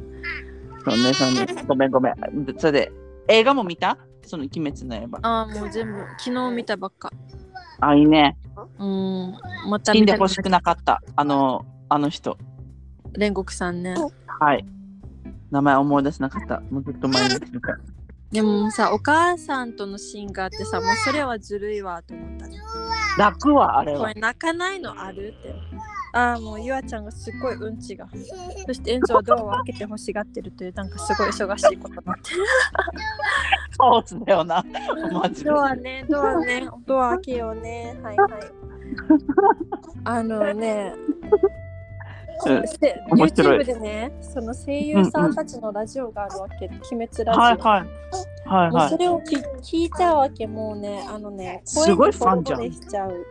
[0.85, 1.64] そうね、そうね。
[1.66, 2.14] ごめんごめん。
[2.59, 2.93] それで、
[3.29, 3.99] 映画も見た？
[4.22, 5.18] その鬼滅の刃。
[5.22, 7.11] ああもう全部昨日見たばっか
[7.81, 8.37] あ、いいね。
[8.79, 9.35] うん
[9.68, 11.03] また見でほしくなかった。
[11.16, 12.37] あの、あの人。
[13.16, 13.95] 煉獄さんね
[14.41, 14.64] はい。
[15.51, 16.61] 名前思い出せなかった。
[16.70, 17.79] もうずっと前に見た。
[18.31, 22.59] でもさお母さんとのシーンがあってさもうそれはずるいわと思ったね
[23.18, 23.99] 泣くわ、あれは。
[23.99, 24.14] これ。
[24.14, 25.55] 泣かないのあるって。
[26.14, 28.09] ああもうゆあちゃんがすっごいうんちが。
[28.66, 32.45] そしてエンゾはドアを開けて欲しがってるというなんかすごい忙しいことになってる。
[33.76, 34.64] カオスだよな。
[35.12, 35.51] マジで。
[35.51, 37.99] ドアねドアねドア開けようね。
[38.03, 38.31] はいはい。
[40.05, 40.95] あのね
[42.47, 43.59] うんせ面白い。
[43.61, 48.49] YouTube でねその声優さんたちのラジオがあるわけ、鬼滅ラジオ、はいはい。
[48.49, 48.99] はいもうそはい。
[48.99, 52.59] れを聞聞いちゃうわけもうねあのねすごいファンじゃん。
[52.61, 53.26] 声に惚れ惚れしちゃう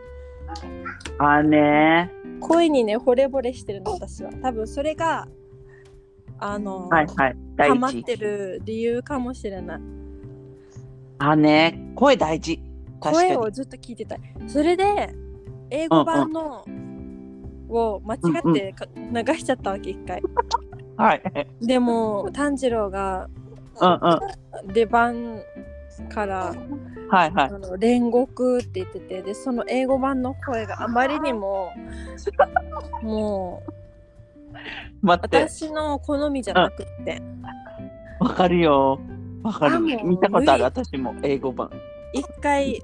[1.18, 2.12] あね。
[2.40, 3.92] 声にね惚れ惚れしてるの。
[3.92, 5.26] 私は多分それが
[6.38, 7.36] あの、はいはい。
[7.58, 9.80] ハマってる理由かもしれない。
[11.18, 12.60] あね声大事。
[13.00, 14.20] 声をずっと聞いてたい。
[14.46, 15.14] それで
[15.70, 16.64] 英語版の、
[17.68, 20.22] を間違ってか流しちゃったわけ一回
[20.96, 21.22] はい。
[21.60, 23.28] でも炭治郎が
[23.80, 24.72] うんうん。
[24.72, 25.42] 出番
[26.08, 26.54] から
[27.10, 27.48] はいはい。
[27.48, 31.72] あの煉獄って言っててでその英語版の声があまりにも
[33.02, 35.36] もう待って。
[35.48, 37.22] 私の好みじゃなくって
[38.20, 38.98] わかるよ。
[39.42, 39.80] わかる。
[39.80, 41.70] 見たことある、無私も、英語版。
[42.12, 42.82] 一回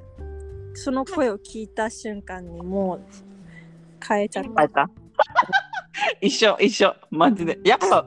[0.74, 3.00] その声を聞いた瞬間にもう
[4.06, 4.90] 変えちゃったた？
[6.20, 6.94] 一緒、一緒。
[7.10, 7.58] マジで。
[7.64, 8.06] やっぱ、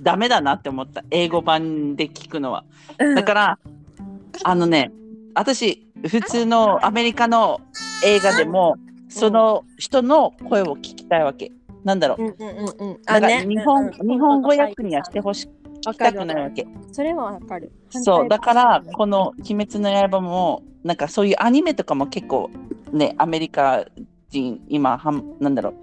[0.00, 1.04] ダメだなって思った。
[1.10, 2.64] 英語版で聞くのは。
[2.98, 3.58] うんだから、
[4.44, 4.92] あのね、
[5.34, 7.60] 私、普通のアメリカの
[8.04, 8.76] 映画でも、
[9.08, 11.52] その人の声を聞きたいわけ。
[11.84, 12.22] なんだろう。
[12.22, 13.02] うんうんうんうん。
[13.02, 15.48] だから日本,、日本語訳にはしてほし
[15.86, 16.12] わきた。
[16.12, 16.66] くないわけ。
[16.92, 17.72] それはわかる。
[17.90, 22.50] そう、だから、このの「鬼滅の刃」も、なんかそういうアニメとかも結構
[22.92, 23.84] ね、アメリカ
[24.30, 25.74] 人、今はん、なんだろう、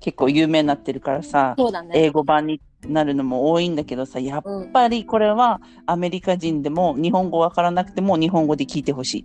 [0.00, 1.90] 結構有名になってるからさ、ね。
[1.94, 9.24] 英語版になるのも多いんだけどさ、やっうん、ぱりこれはアメリカ人でも日本語わからなくても日本語で聞いてほし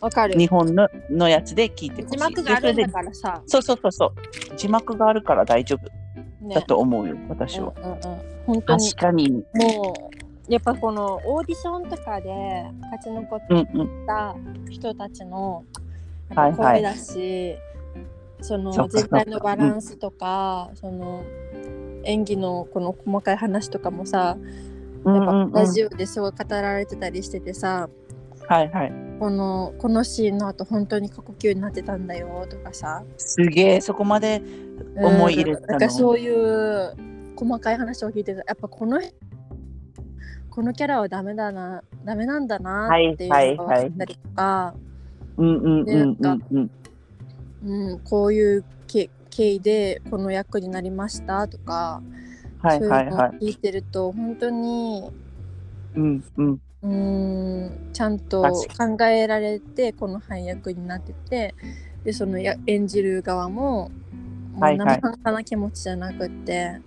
[0.00, 0.38] わかるい。。
[0.38, 2.18] 日本ののやつで聞いてほしい。
[2.18, 3.42] 字幕があるからさ。
[3.46, 4.56] そうそうそうそう。
[4.56, 7.72] 字幕があるから大丈夫ねだと思うよ、私は。
[7.76, 8.00] うんうんうん
[8.46, 9.30] 本当に確かに。
[9.30, 9.94] も
[10.48, 12.30] うやっぱこのオーディションとかで
[12.90, 13.40] 勝ち残っ。
[14.06, 14.34] た
[14.68, 15.62] 人たちの
[16.34, 17.54] はいはい声だし、
[18.42, 21.22] その全体のバランスとか、その
[22.04, 24.36] 演技のこの細かい話とかもさ、
[25.04, 27.88] やっぱラジオですごい語られてたりしててさ、
[28.48, 28.92] はいはい。
[29.20, 33.04] このこのシーンの後本当に過呼吸になってたんだよとかさ。
[33.16, 34.42] すげえ、そこまで
[34.96, 35.64] 思い入れたの。
[35.64, 36.96] うんなんかそういう
[37.36, 38.38] 細かい話を聞いてた。
[38.38, 39.00] やっぱこの
[40.50, 44.74] このキャラはダメだなダメなんだなっていうのが分かったりとか、
[45.36, 46.70] うんうんうんうんうん。
[47.64, 52.02] うん、こういうけ経緯でこの役になりましたとか、
[52.62, 53.30] はいはいそういうのをはい。
[53.46, 55.10] 聞いてると本当に
[55.94, 56.58] うんうん。
[56.82, 61.54] うーんちゃんと確考えられてこの配役になってて
[62.04, 63.90] でそのや演じる側も
[64.54, 66.80] もはいはいう生半可な気持ちじゃなくって、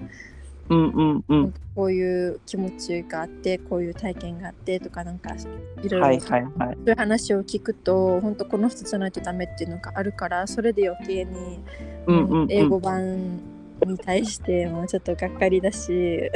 [0.70, 1.53] うんうんうん。
[1.76, 6.78] こういう気持ちがあってこういう体験があってとかなんかいろいろはいそうはいはい。
[6.78, 11.59] いう話を聞くと本当この人じゃないとダメっていうのがあるからそれで余計に、
[12.07, 12.51] うんうんうん。
[12.51, 13.38] 英語版
[13.86, 15.88] に対してもちょっとがっかりだし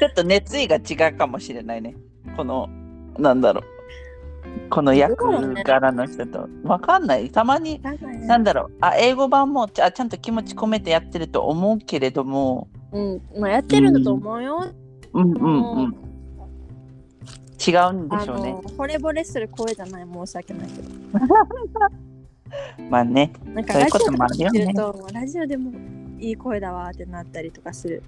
[0.00, 1.94] ちょっと熱意が違うかもしれないね。
[2.36, 2.68] この、
[3.18, 3.64] なんだろう。
[4.70, 5.16] この役
[5.64, 6.48] 柄の人と。
[6.64, 7.30] わかんない。
[7.30, 7.80] たまに、
[8.26, 8.72] なんだろう。
[8.80, 14.66] あ、英語版もちゃちゃんと気持ち込めてやってると思うけれども、うんまあ、やってるんだと思うよ。
[15.14, 15.94] うんうんもうん。
[17.64, 18.62] 違うんであしょうねの。
[18.62, 20.88] 惚れ惚れする声じゃない申し訳ないけど
[22.90, 23.32] まあね。
[23.46, 25.70] なんかラジオとかもあるよね聞ると、もうラジオでも
[26.18, 28.02] いい声だわってなったりとかする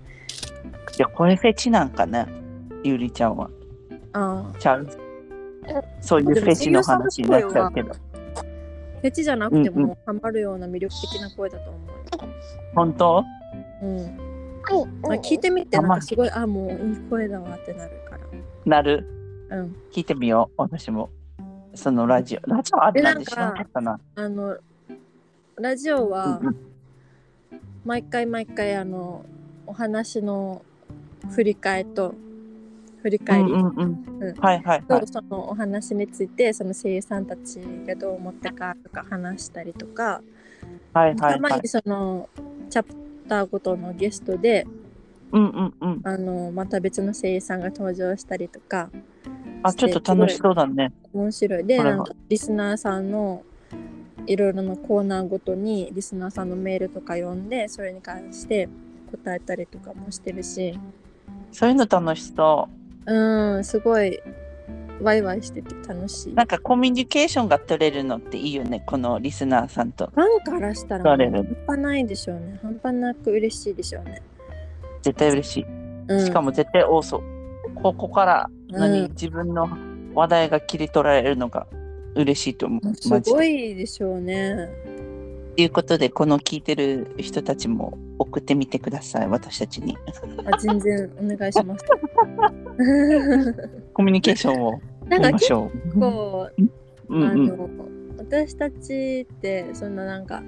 [0.92, 2.28] じゃあこれフェチなんかな
[2.82, 3.48] ゆりちゃんは。
[4.12, 4.88] ああちゃう？
[6.00, 7.92] そういうフェチの話になっちゃうけど。
[7.94, 11.78] フェチじゃなくてもハマるような魅力的な声だと思
[12.74, 13.24] 本当？
[13.82, 14.33] ううん
[15.02, 18.20] まあ、聞いてみてなんかすごいあもういい声だわってなるから
[18.64, 19.06] なる
[19.50, 20.54] うん聞いてみよう。
[20.56, 21.10] 私も。
[21.74, 22.50] そのラジオ。
[22.50, 24.00] ラジオあるなんて知らなかったな。
[24.14, 24.56] あの
[25.56, 26.56] ラジオはうんうん
[27.84, 29.24] 毎回毎回あの
[29.66, 30.62] お話の
[31.30, 32.14] 振り替えと
[33.02, 35.06] 振り返り、うんうんうんうんはいはいはいと。
[35.06, 40.22] そのお話についてその声優さんたちがどう思ったかとか話したりとか、
[40.94, 41.68] はいはいはいたまに。
[41.68, 42.28] その
[42.70, 44.66] チャプターごとのゲストで
[45.32, 46.00] うんうんうん。
[46.04, 48.90] あのまた別の声優さんが登場したりとか
[49.62, 50.92] あ、ちょっと楽しそうだね。
[51.12, 53.42] 面白いでなんかリスナーさんの
[54.26, 58.68] いろいろなコーナーごとにリスナーさんのメールとか読んでそれに関して
[59.10, 60.78] 答えたりとかもしてるし
[61.52, 62.68] そういうの楽しそ
[63.06, 64.20] うんすごい
[65.00, 66.32] ワイワイしてて楽しう。
[66.32, 68.82] いなんかコミュニケーションが取れるのっていいよね。
[68.86, 70.10] このリスナーさんと。
[70.14, 74.22] ファンからしたら半端ないでしょうね半端なく嬉しいでしょうね、
[75.02, 75.66] 絶対嬉しい。
[76.08, 77.22] うん、しかも絶対多そう。
[77.74, 79.68] ここから何、うん自分の
[80.14, 81.66] 話題が切り取られるのが
[82.14, 82.94] 嬉しいと思う。
[82.94, 83.08] す。
[83.08, 84.68] ごいでしょうね
[85.56, 89.28] ということで、この聞いてる人たちも送ってみてください。
[89.28, 89.96] 私たちに。
[90.50, 91.84] あ全然お願いします
[93.94, 96.00] コミュニケーションをなんか結取りましょう。
[96.00, 96.50] 構
[97.08, 97.28] うんうん。
[97.28, 97.68] あの
[98.18, 100.42] 私たちってそんななんか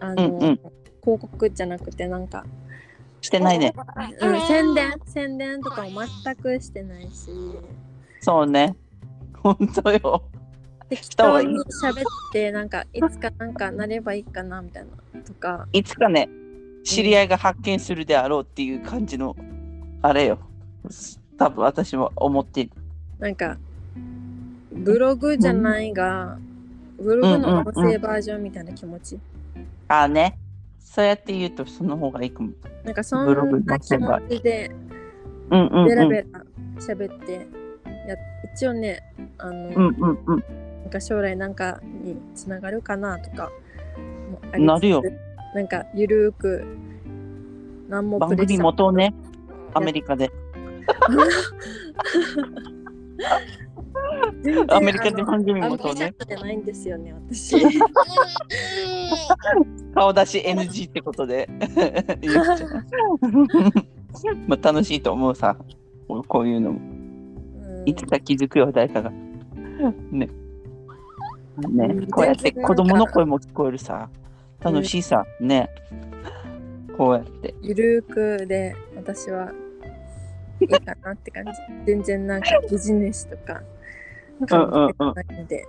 [0.00, 0.60] あの、うんうん
[1.04, 2.46] 広告じゃなくてなんか、
[3.20, 3.74] してないね。
[4.20, 7.30] うん、宣伝宣伝とかも全くしてないし
[8.20, 8.74] そうね。
[9.34, 10.22] 本当よ。
[10.96, 14.84] 適当に喋ってなんかいつかなんかなればいいかなみたい
[15.14, 16.28] なとかいつかね、
[16.84, 19.36] 知り合いが発見するであろうっていう感じの、
[20.02, 20.38] あれよ。
[21.38, 22.70] 多分私も思っている。
[23.18, 23.56] なんか
[24.72, 26.38] ブログじゃないが、
[26.98, 29.18] ブログの音声バージョンみたいな気持ち、
[29.88, 30.38] ああね。
[30.78, 32.50] そうやって言うとその方がいいかも。
[32.84, 34.70] なんかそブログんな気持ちで
[35.50, 35.88] うんうんうん。
[35.88, 36.44] ベラベラ
[36.78, 37.48] 喋って
[38.06, 38.16] や
[38.54, 39.02] 一応ね
[39.38, 40.44] あの、うんうんうん。
[40.84, 43.50] なんか将来なんかにつながるかなとか
[44.58, 45.02] なるよ。
[45.54, 46.64] なんかゆるーく
[47.88, 49.14] 何も番組プレッシャー元をね、
[49.72, 50.30] アメリカで。
[54.68, 57.56] アメリカで番組アメ元をね、リカじゃないんですよね私
[59.94, 61.48] 顔出し NG ってことで。
[64.46, 65.56] まあ楽しいと思うさ。
[66.28, 66.78] こういうのも。
[66.78, 66.94] うん
[67.86, 69.12] いつか気づくよ、誰かが。
[70.10, 70.28] ね。
[71.56, 74.08] ねうん、こうやって子供の声も聞こえるさ。
[74.60, 75.24] 楽しいさ。
[75.40, 75.68] ね。
[76.96, 77.54] こうやって。
[77.62, 79.52] ゆるーくで私は
[80.60, 81.52] いいかなって感じ
[81.86, 83.60] 全然なんかビジネスとか
[84.48, 85.66] 考えてないんで、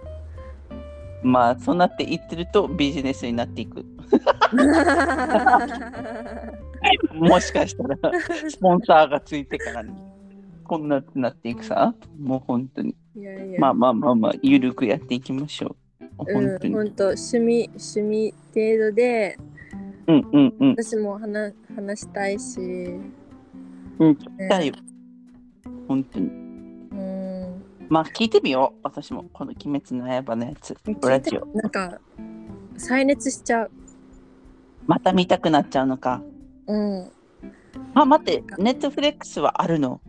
[1.24, 3.84] まあ、そうなっていってるとビジネスになっていく。
[7.14, 7.98] もしかしたら、
[8.50, 9.84] スポンサーがついてから、
[10.64, 11.96] こんなってなっていくさ。
[12.20, 12.96] もう本当に。
[13.16, 15.76] いやいやまあまあまあまあ、ゆるくやっていきましょう。
[16.01, 16.74] うん本当に。
[16.74, 19.38] 本当趣味趣味程度で
[20.07, 20.70] うんうんうん。
[20.72, 24.74] 私も話話したいし、うん、ねだよ。
[25.88, 26.26] 本当に。
[26.28, 28.80] うんまあ聞いてみよう。
[28.84, 30.76] 私もこの鬼滅の刃のやつ。
[31.01, 31.45] ラジオ。
[31.53, 31.99] なんか
[32.78, 33.72] 再熱しちゃう。
[34.86, 36.22] また見たくなっちゃうのか。
[36.68, 37.11] うん。
[37.93, 40.01] あ、待って、ネットフレックスはあるの？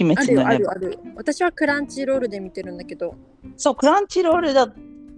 [0.00, 0.48] 鬼滅の刃。
[0.50, 0.98] あるある。
[1.16, 3.14] 私はクランチロールで見てるんだけど。
[3.56, 4.68] そう、クランチロールだ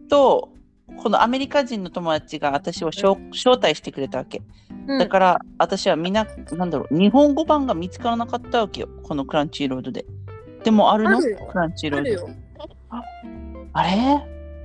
[0.08, 0.50] と、
[0.96, 4.38] このアメリカ人の友達が私を招招待してくれたわけ。
[4.38, 4.44] うん
[4.98, 8.88] だから私はみんな、なんだろう、日本語版が見つからなかったわけよ。
[9.02, 10.04] このクランチロールで。
[10.62, 11.18] でもあるの？
[11.20, 12.10] クランチロール。
[12.10, 12.28] あるよ。
[13.72, 13.90] あれ？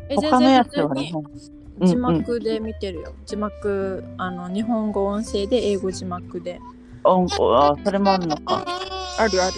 [0.09, 1.23] え他のやつは全然日本。
[1.23, 3.13] 普通に字幕で見てるよ。
[3.25, 6.59] 字幕、あの日本語音声で英語字幕で。
[7.05, 8.65] うん、あ、それもあるのか。
[9.17, 9.53] あるある。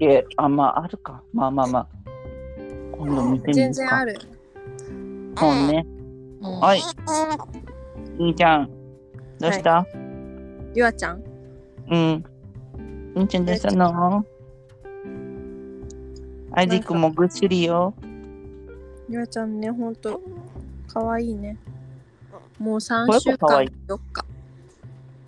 [0.00, 1.22] え、あ、まあ、あるか。
[1.32, 1.88] まあまあまあ。
[2.92, 3.74] 今度見てみ全るか。
[3.74, 4.18] 然ある。
[5.36, 5.86] そうね。
[6.40, 6.80] うんはい。
[8.16, 8.70] 兄ちゃん、
[9.40, 9.84] どうした、
[10.72, 11.22] ゆあちゃん？
[11.90, 12.24] うん。
[13.16, 14.24] 兄ちゃんどうしたの？
[16.52, 17.92] アイジ君もぐっすりよ。
[19.08, 20.20] ゆあちゃんね、ほんと、
[20.86, 21.56] かわいいね。
[22.58, 24.24] もう3これ週間も可愛い4日。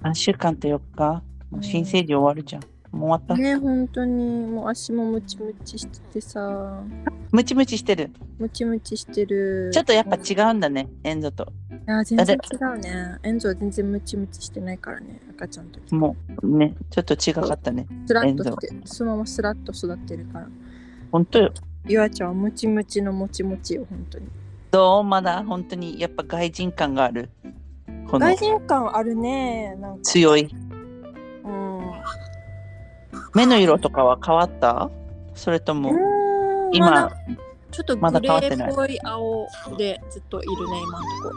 [0.03, 1.23] 何週間と4日？
[1.51, 2.63] もう新生児終わるじゃん。
[2.93, 3.37] もう終わった。
[3.37, 6.83] ね、ほんとに、もう足もムチムチしててさ、
[7.31, 8.11] ムチムチしてる。
[8.39, 9.71] ムチムチしてる。
[9.73, 11.53] ちょっとやっぱ違うんだね、エンゾと。
[11.71, 13.19] いや、全然違うね。
[13.23, 15.95] エンゾは全然ムチムチしてないからね、赤ちゃんの時。
[15.95, 17.87] もうね、ちょっと違かったね。
[18.07, 20.49] スラッとして、そのままスラッと育ってるから。
[21.13, 21.53] 本当よ。
[21.87, 24.27] ゆあちゃんはムチムチのもちもちよ、ほんとに。
[24.73, 25.05] どう？
[25.05, 27.31] まだ本当にやっぱ外人感がある。
[28.07, 29.77] 外人感あるね。
[30.03, 30.49] 強い。
[33.35, 33.41] うん。
[33.41, 34.91] 目の色とかは変わった？
[35.35, 35.93] それとも
[36.73, 37.13] 今だ、
[37.71, 38.69] ちょっとまだグ変わってない？
[38.69, 41.35] レーっぽい青でずっといるね、今のとこ。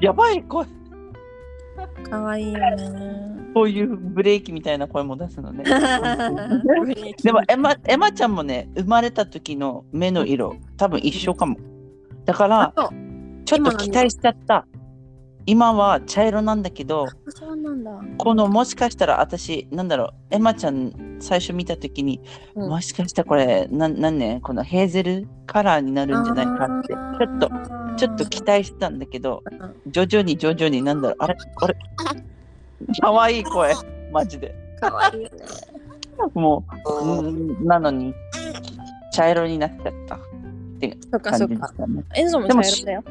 [0.00, 0.66] やばい声。
[2.08, 3.38] かわいいよね。
[3.54, 5.64] こういうブレーキみたいな声も出すのね。
[7.22, 11.56] でもエマエマちゃんもね生まれた時の目の色多分一緒かも。
[12.24, 12.72] だから
[13.44, 14.66] ちょっと期待しちゃった。
[15.50, 17.90] 今は茶色なんだけどそうなんだ。
[18.18, 22.20] このもしかしたら私なんだろうエマちゃん最初見た時に、
[22.54, 27.50] うんもしかしたらこれななんねこのヘーゼルカラーになるんじゃないかってちょっと
[27.96, 29.54] ちょっと期待してたんだけどう
[29.88, 31.76] ん徐々に徐々になんだろうあれあれ
[33.00, 33.72] かわいい声
[34.12, 35.36] マジでかわいいよね。
[36.34, 36.62] も
[37.02, 38.12] ううんなのに
[39.14, 40.18] 茶色になっちゃったっ
[40.78, 41.68] てそっか感じでそっか。
[41.68, 43.04] したねエンゾも茶色だよ。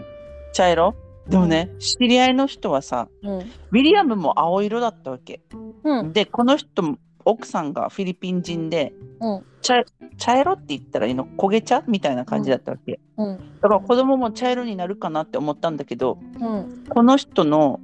[0.54, 0.94] 茶色？
[1.30, 3.38] でもね、知り合いの人はさうん。
[3.40, 5.42] ウィリアムも青色だったわけ
[5.84, 6.14] うん。
[6.14, 9.44] でこの人も奥さんがフィリピン人でうん。
[9.62, 9.84] 茶
[10.18, 11.26] 茶色って言ったらいいの？
[11.38, 13.38] 焦げ茶みたいな感じだったわけ、うん。
[13.62, 16.86] だから子供も茶色になるかなって思ったんだけどうん。
[16.88, 17.82] この人の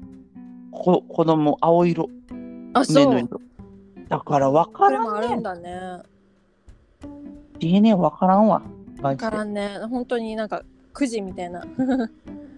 [0.72, 2.10] こ子供青色
[2.74, 3.14] あ、目そう。
[3.14, 3.41] の色
[4.08, 6.02] だから分からんねるんだね。
[7.60, 8.62] DNA 分からんわ
[9.02, 9.80] マわジでからんね。
[9.89, 10.64] 本当になんか
[10.94, 11.66] くじみたいな。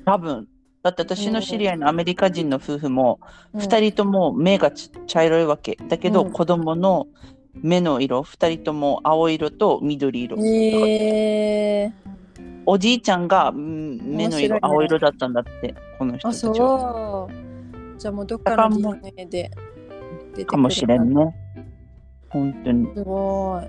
[0.06, 0.48] 多分
[0.86, 3.20] だって私の知り合いのアメリカ人の夫婦も
[3.54, 3.62] うん。
[3.62, 5.80] 2人とも目がち茶色いわけ。
[5.90, 6.32] だけど、うん。
[6.32, 7.08] 子供の
[7.56, 11.92] 目の色2人とも青色と緑色、へえ
[12.68, 14.60] おじいちゃんがうん目の色、ね。
[14.62, 16.54] 青色だったんだってこの人あ、たちは。
[16.54, 17.98] そう。
[17.98, 19.52] じゃあもうどっかの DNA で
[20.36, 21.16] 出かもしれん。
[21.16, 21.36] ね。
[22.30, 22.88] 本当に。
[22.96, 23.60] すご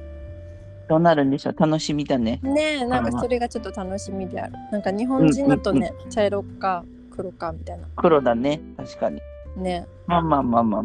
[0.90, 1.54] どうなるんでしょう。
[1.58, 2.40] 楽しみだね。
[2.44, 2.46] い。
[2.48, 4.52] ねえ、なんかそれがちょっと楽しみである。
[4.70, 6.84] なんか日本人だとね、茶色か
[7.16, 7.88] 黒かみたいな。
[7.96, 8.60] 黒だね。
[8.76, 9.20] 確かに。
[9.56, 9.86] ね。
[10.06, 10.84] まあまあまあまあ。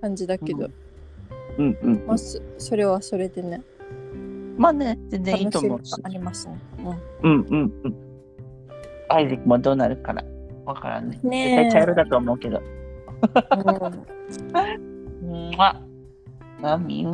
[0.00, 0.68] 感じだけど、
[1.58, 2.06] うんうん。
[2.06, 3.62] まあ、そそれはそれでね、
[4.56, 6.58] まあね全然いいと思うありますね。
[7.22, 7.40] うん。
[7.40, 7.94] うんうん。
[9.08, 10.22] アイゼックもどうなるかな
[10.64, 11.18] わからんね。
[11.22, 11.64] うん、ねえ。
[11.64, 12.62] 絶対茶色だと思うけど。
[15.22, 15.56] うん、 うん。
[15.56, 15.80] ま
[16.62, 16.78] あ。
[16.78, 17.12] みん。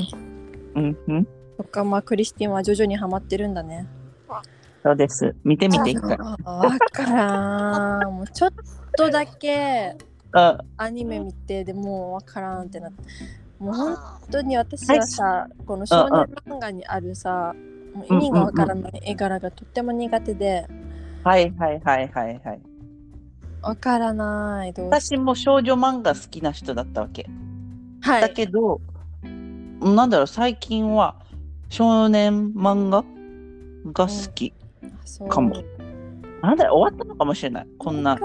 [0.74, 1.28] うんうん。
[1.56, 3.86] そっか、まあクリスティンは徐々にハマってるんだね。
[4.82, 5.34] そうです。
[5.44, 5.90] 見てみて。
[5.90, 6.36] 一わ
[6.92, 8.14] からん。
[8.14, 8.52] もうちょっ
[8.96, 9.96] とだけ
[10.32, 10.58] あ。
[10.76, 13.02] アニメ見て、でもうわからんってなって。
[13.58, 13.96] もう本
[14.30, 17.54] 当に私はさ、この少年漫画にあるさ、
[17.94, 20.66] もう意味がわからない絵柄がとっても苦手で、
[21.24, 22.60] はいはいはいはいはい。
[23.60, 24.72] わからない。
[24.76, 27.24] 私も少女漫画好きな人だったわけ。
[27.24, 28.32] だはい。
[28.32, 28.80] けど、
[29.80, 31.16] なんだろう最近は
[31.68, 33.04] 少年漫画
[33.92, 34.54] が好き、
[35.28, 35.56] かも。
[36.42, 37.66] なんだ終わったのかもしれない。
[37.78, 38.18] こんな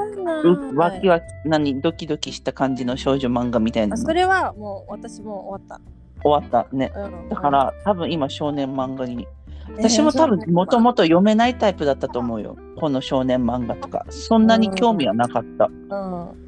[0.76, 5.82] わきわき何ドキドキした感じの少女漫画みたいなそれはもう私も終わっ
[6.24, 6.76] 終わった。
[6.76, 6.90] ね。
[6.94, 7.02] た。
[7.02, 9.28] うん、だから多分今少年漫画に。
[9.70, 12.58] うん、私も多分えーもともと読めないタイプだったと思うよ。
[12.78, 14.06] この少年漫画とか。
[14.10, 15.66] そんなに興味はなかった。
[15.66, 16.46] うん。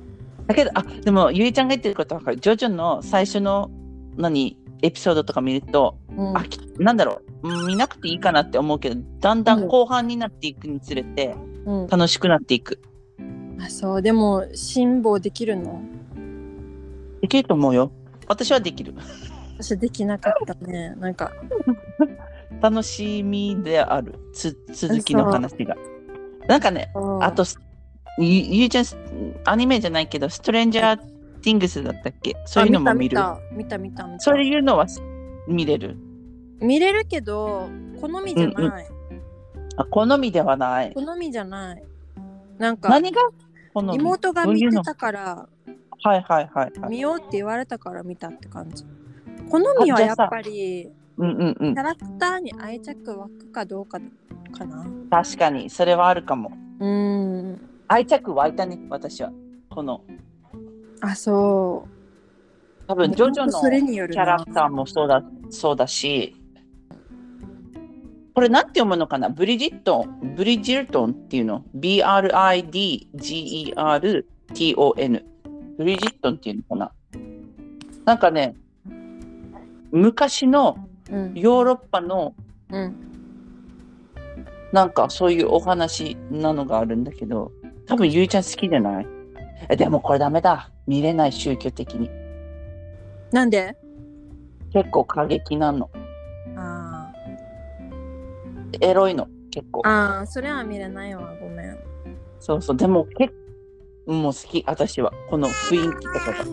[0.47, 2.37] だけどあでもゆいちゃんが言ってることは分かる。
[2.37, 3.69] ジョジョの最初の
[4.15, 4.57] 何？
[4.81, 6.37] エピソードとか見ると、うん。
[6.37, 7.49] あきなんだろう。
[7.49, 11.35] うん見なくていいかなって思うけどだんだん後半になっていくにつれて
[11.67, 12.81] うん、楽しくなっていく。
[13.59, 14.01] あそう。
[14.01, 15.81] でも辛抱できるの？
[17.21, 17.91] できると思うよ。
[18.27, 18.93] 私はできる。
[19.59, 20.95] 私できなかったね。
[20.97, 21.31] なんか。
[22.61, 24.15] 楽しみである。
[24.33, 25.75] つ続きの話が。
[26.47, 27.23] なんかねうん。
[27.23, 27.43] あと
[28.17, 28.85] ゆゆうちゃん
[29.45, 32.35] アニメじゃないけどストレンジャー・ティングスだったっけ？
[32.45, 33.19] そういうのも見る。
[33.19, 34.85] あ見た見た見たそういうのは
[35.47, 35.95] 見れる？
[36.59, 37.69] 見れるけど
[38.01, 38.87] 好みじゃない、
[39.77, 40.93] あ好みではない。
[40.93, 41.83] 好みじゃない
[42.57, 43.21] なんか何が
[43.93, 45.47] 妹が見てたから
[46.03, 46.89] はいはいはいはい。
[46.89, 48.83] 見ようって言われたから見たって感じ
[49.49, 51.79] 好みはやっぱりうんうんうんキ。
[51.79, 53.99] ャラクターに愛着湧くかどうか
[54.51, 56.51] かな確かにそれはあるかも。
[56.79, 59.31] うーん愛着湧いたね私は。
[59.69, 60.01] この
[61.01, 61.89] あそう
[62.87, 66.35] 多分ジョジョのそれによるキャラクターもそうだそうだし。
[68.33, 69.29] これなんて読むのかな？
[69.29, 72.45] ブリジットン、ブリジルトンっていうの ?B-R-I-D-G-E-R-T-O-N。
[75.77, 76.91] ブリジットンっていうのかな？
[78.05, 78.55] なんかね、
[79.91, 80.77] 昔の
[81.09, 82.35] うんヨーロッパの
[82.69, 82.95] うん
[84.71, 87.51] なんかそういうお話なのがあるんだけど、
[87.87, 89.07] 多分ゆいちゃん好きじゃない？
[89.07, 89.07] え
[89.75, 90.71] でもこれダメだ。
[90.85, 92.09] 見れない宗教的に。
[93.31, 93.75] なんで？
[94.71, 95.89] 結構過激なの。
[96.55, 97.11] あ
[98.81, 99.27] エロいの。
[99.51, 100.19] 結構ー。
[100.19, 101.77] あーそれは見れないわごめん
[102.39, 102.77] そうそう。
[102.77, 103.33] でも結
[104.05, 104.63] 構もう好き。
[104.67, 105.11] 私は。
[105.29, 106.45] この雰囲気とかが。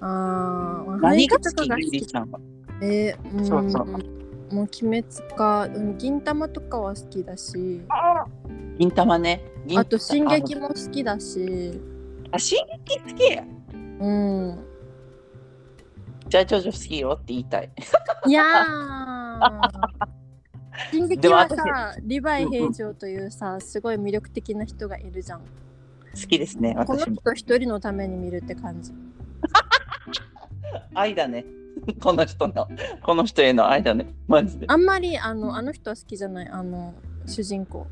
[0.00, 1.68] ああ何が好き？
[1.68, 2.40] ゆりちゃんは。
[2.80, 5.04] えー、うんそうそうもう鬼滅
[5.34, 7.80] か、うん、銀玉とかは好きだし
[8.78, 9.42] 銀玉ね。
[9.66, 11.80] 銀あと進撃も好きだし
[12.32, 13.44] あ、進撃好きや。
[14.00, 14.64] うん
[16.28, 17.70] じゃあ、ジョジョ好きよって言いたい。
[18.26, 20.22] いやー
[20.90, 25.46] 進撃はさリヴァイ兵長というさすごい魅力的な人がいるじゃん好
[26.28, 26.74] きですね。
[26.86, 26.98] この。
[26.98, 28.92] 人一人のために見るって感じ
[30.94, 31.44] 愛だね。
[32.00, 32.68] この人の、
[33.02, 34.06] この人への愛だね。
[34.28, 34.66] マジで。
[34.68, 36.94] あんまりあのあの人は好きじゃないあの
[37.26, 37.86] 主人公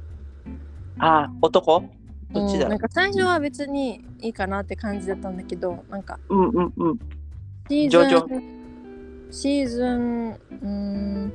[0.99, 1.84] あ、男？
[2.33, 2.68] どっちだろう？
[2.68, 6.35] んなんか最初は別にいいかなって感じだったんだけどなんかう。
[6.35, 6.99] うんうんうん。
[7.68, 7.99] シーズ
[8.37, 8.43] ン
[9.31, 11.33] シーズンうーん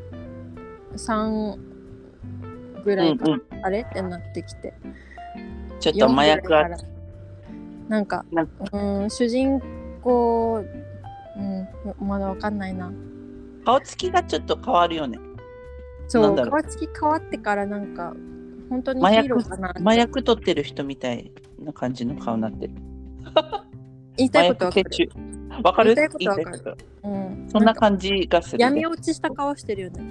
[0.95, 1.57] 3
[2.83, 3.65] ぐらいか、うんうん。
[3.65, 3.81] あれ？
[3.81, 4.73] ってなってきて
[5.79, 6.69] ちょっと麻薬は
[7.87, 8.25] なんか
[8.71, 9.61] うん主人
[10.01, 10.63] 公
[11.37, 11.67] うん
[12.07, 12.91] まだわかんないな
[13.65, 15.19] 顔つきがちょっと変わるよね。
[16.07, 18.13] そう顔つき変わってからなんか
[18.69, 22.73] 本当にヒ麻薬ーローかなって麻薬取ってる人みたいな感じの顔になってる。
[24.17, 24.65] 言いた麻いこと
[25.63, 26.09] わかるかる？
[26.19, 28.63] 言いたいことわかるうん、そんな感じがする、ね。
[28.65, 30.03] 闇落ちした顔してるよね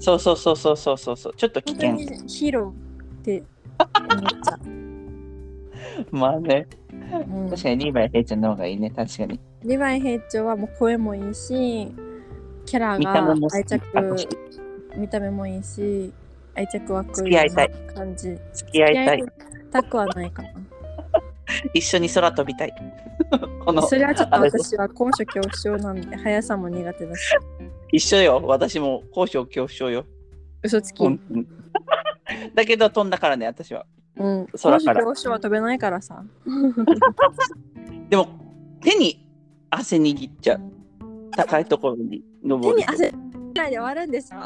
[0.00, 1.34] そうそうそうそうそうそうそう。
[1.36, 1.92] ちょっと危険。
[1.92, 2.74] にヒーローっ
[3.22, 3.42] て
[4.10, 4.58] 思っちゃ
[6.16, 6.66] まあね。
[6.92, 8.90] う、うん、確かにリーバイヘイちゃんの方がいいね。
[8.90, 9.40] 確かに。
[9.64, 11.92] リヴァイ兵長はもう声もいいし
[12.64, 14.28] キャラが愛着私
[14.96, 16.12] 見た目もいいし
[16.58, 19.24] 愛着湧く付き合いたいような感じ付き合いたい。
[19.70, 20.48] たくはないかな
[21.72, 22.74] 一緒に空飛びたい。
[23.64, 27.34] このそれはちょっと私は高所恐怖症なんで速さも苦手だし
[27.92, 28.42] 一緒よ。
[28.44, 30.04] 私も高所恐怖症よ。
[30.64, 31.00] 嘘つき、
[32.54, 33.86] だけど飛んだからね、私は。
[34.16, 36.24] うん、高空から所恐怖症は飛べないからさ
[38.08, 38.26] でも
[38.82, 39.24] 手に
[39.70, 40.60] 汗握っちゃう。
[41.36, 42.80] 高いところに手登る。
[42.80, 44.38] に汗ぐらいで終わるんでしょ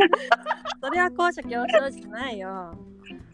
[0.82, 2.74] それは高所恐怖症じゃないよ。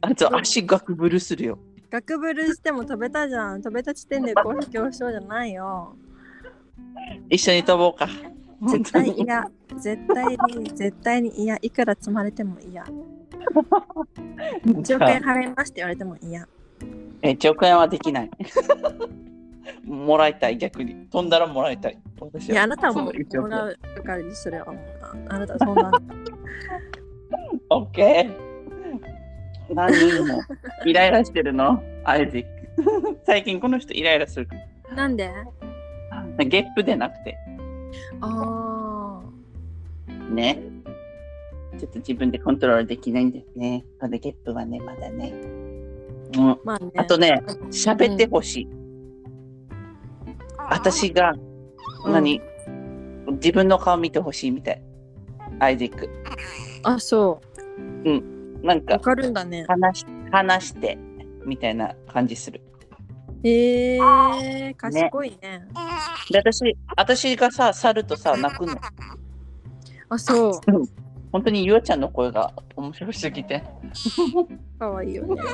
[0.00, 1.58] あと足ガクブルするよ。
[1.90, 3.62] ガクブルしても飛べたじゃん。
[3.62, 5.96] 飛べた地点で高所恐怖症じゃないよ。
[7.30, 8.08] 一緒に飛ぼうか。
[8.68, 9.50] 絶対嫌。
[9.76, 11.58] 絶対に絶対に嫌。
[11.60, 12.84] いくら積まれても嫌。
[14.64, 16.46] 1億円払いますって言われても嫌。
[17.22, 18.30] え、1億円はできない。
[19.84, 21.06] もらいたい、逆に。
[21.10, 21.98] 飛んだらもらいたい。
[22.20, 23.42] 私いやあなたもその1億円。
[23.42, 25.92] もらうからにそれはああなたそんな
[27.70, 29.74] オッケー。
[29.74, 30.40] 何人も
[30.84, 31.82] イライラしてるの？
[32.04, 33.18] アイゼック。
[33.26, 34.48] 最近この人イライラする。
[34.94, 35.30] なんで？
[36.38, 37.36] ゲップでなくて。
[38.20, 39.20] あ
[40.30, 40.62] ね。
[41.78, 43.84] ちょっと自分でコントロールできないんですね。
[44.00, 45.32] このゲップはね、まだね。
[46.36, 48.68] うん、あまあねあとね、喋ってほしい。
[50.70, 51.34] 私が、
[52.04, 52.40] うん何？
[53.32, 54.82] 自分の顔見てほしいみたい。
[55.58, 56.08] アイゼック。
[56.82, 57.40] あそ
[58.62, 60.98] なんかうわかるんだね話し話して
[61.44, 62.60] みたいな感じする。
[63.44, 65.66] えー、賢いね。
[66.30, 68.76] で、私、私がさ、去るとさ、泣くの。
[70.08, 70.60] あ、そう。
[71.30, 73.62] 本当にゆあちゃんの声が面白すぎて。
[74.78, 75.42] かわいいよね。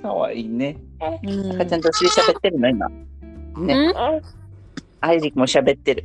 [0.00, 0.78] かわいいね。
[1.22, 2.88] うん赤ちゃんとし喋ってるの今。
[2.88, 2.96] ね。
[5.00, 6.04] アイリックも喋ってる。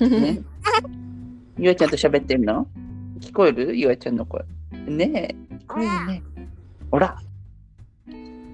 [0.00, 0.42] ね。
[1.58, 2.66] ゆあちゃんと喋ってるの？
[3.20, 3.76] 聞こえる？
[3.76, 4.44] ゆあちゃんの声。
[4.86, 5.54] ねえ。
[5.56, 6.22] 聞こえるね。
[6.90, 7.18] ほら。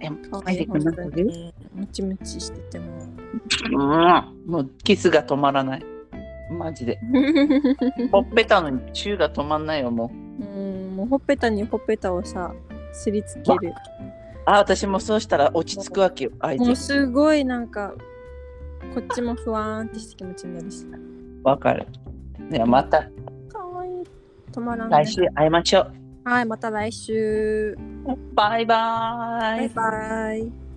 [0.00, 0.58] え、かわいい。
[0.58, 2.86] アイリックなんかいるねムチムチしてても。
[3.64, 4.50] うん。
[4.50, 5.84] もうキスが止まらない。
[6.50, 6.98] マジで。
[8.12, 10.10] ほっぺたのチューが止まんないよ、も
[10.40, 10.44] う。
[10.44, 10.46] う
[10.92, 12.54] ん、もうほっぺたにほっぺたをさ、
[12.92, 13.74] すりつける。
[14.46, 17.94] あ、私もそうしたら落ち着くわけよ、アイもすごいなんか、
[18.94, 20.86] こっちも不安ってして気持ちになるし。
[21.48, 21.86] わかる。
[22.50, 23.02] ではまた
[23.48, 24.04] かわいい。
[24.52, 25.04] 止まらない。
[25.04, 25.92] 来週会いましょう。
[26.28, 27.76] はい、また来週。
[28.34, 29.58] バイバーイ。
[29.60, 30.67] バイバイ。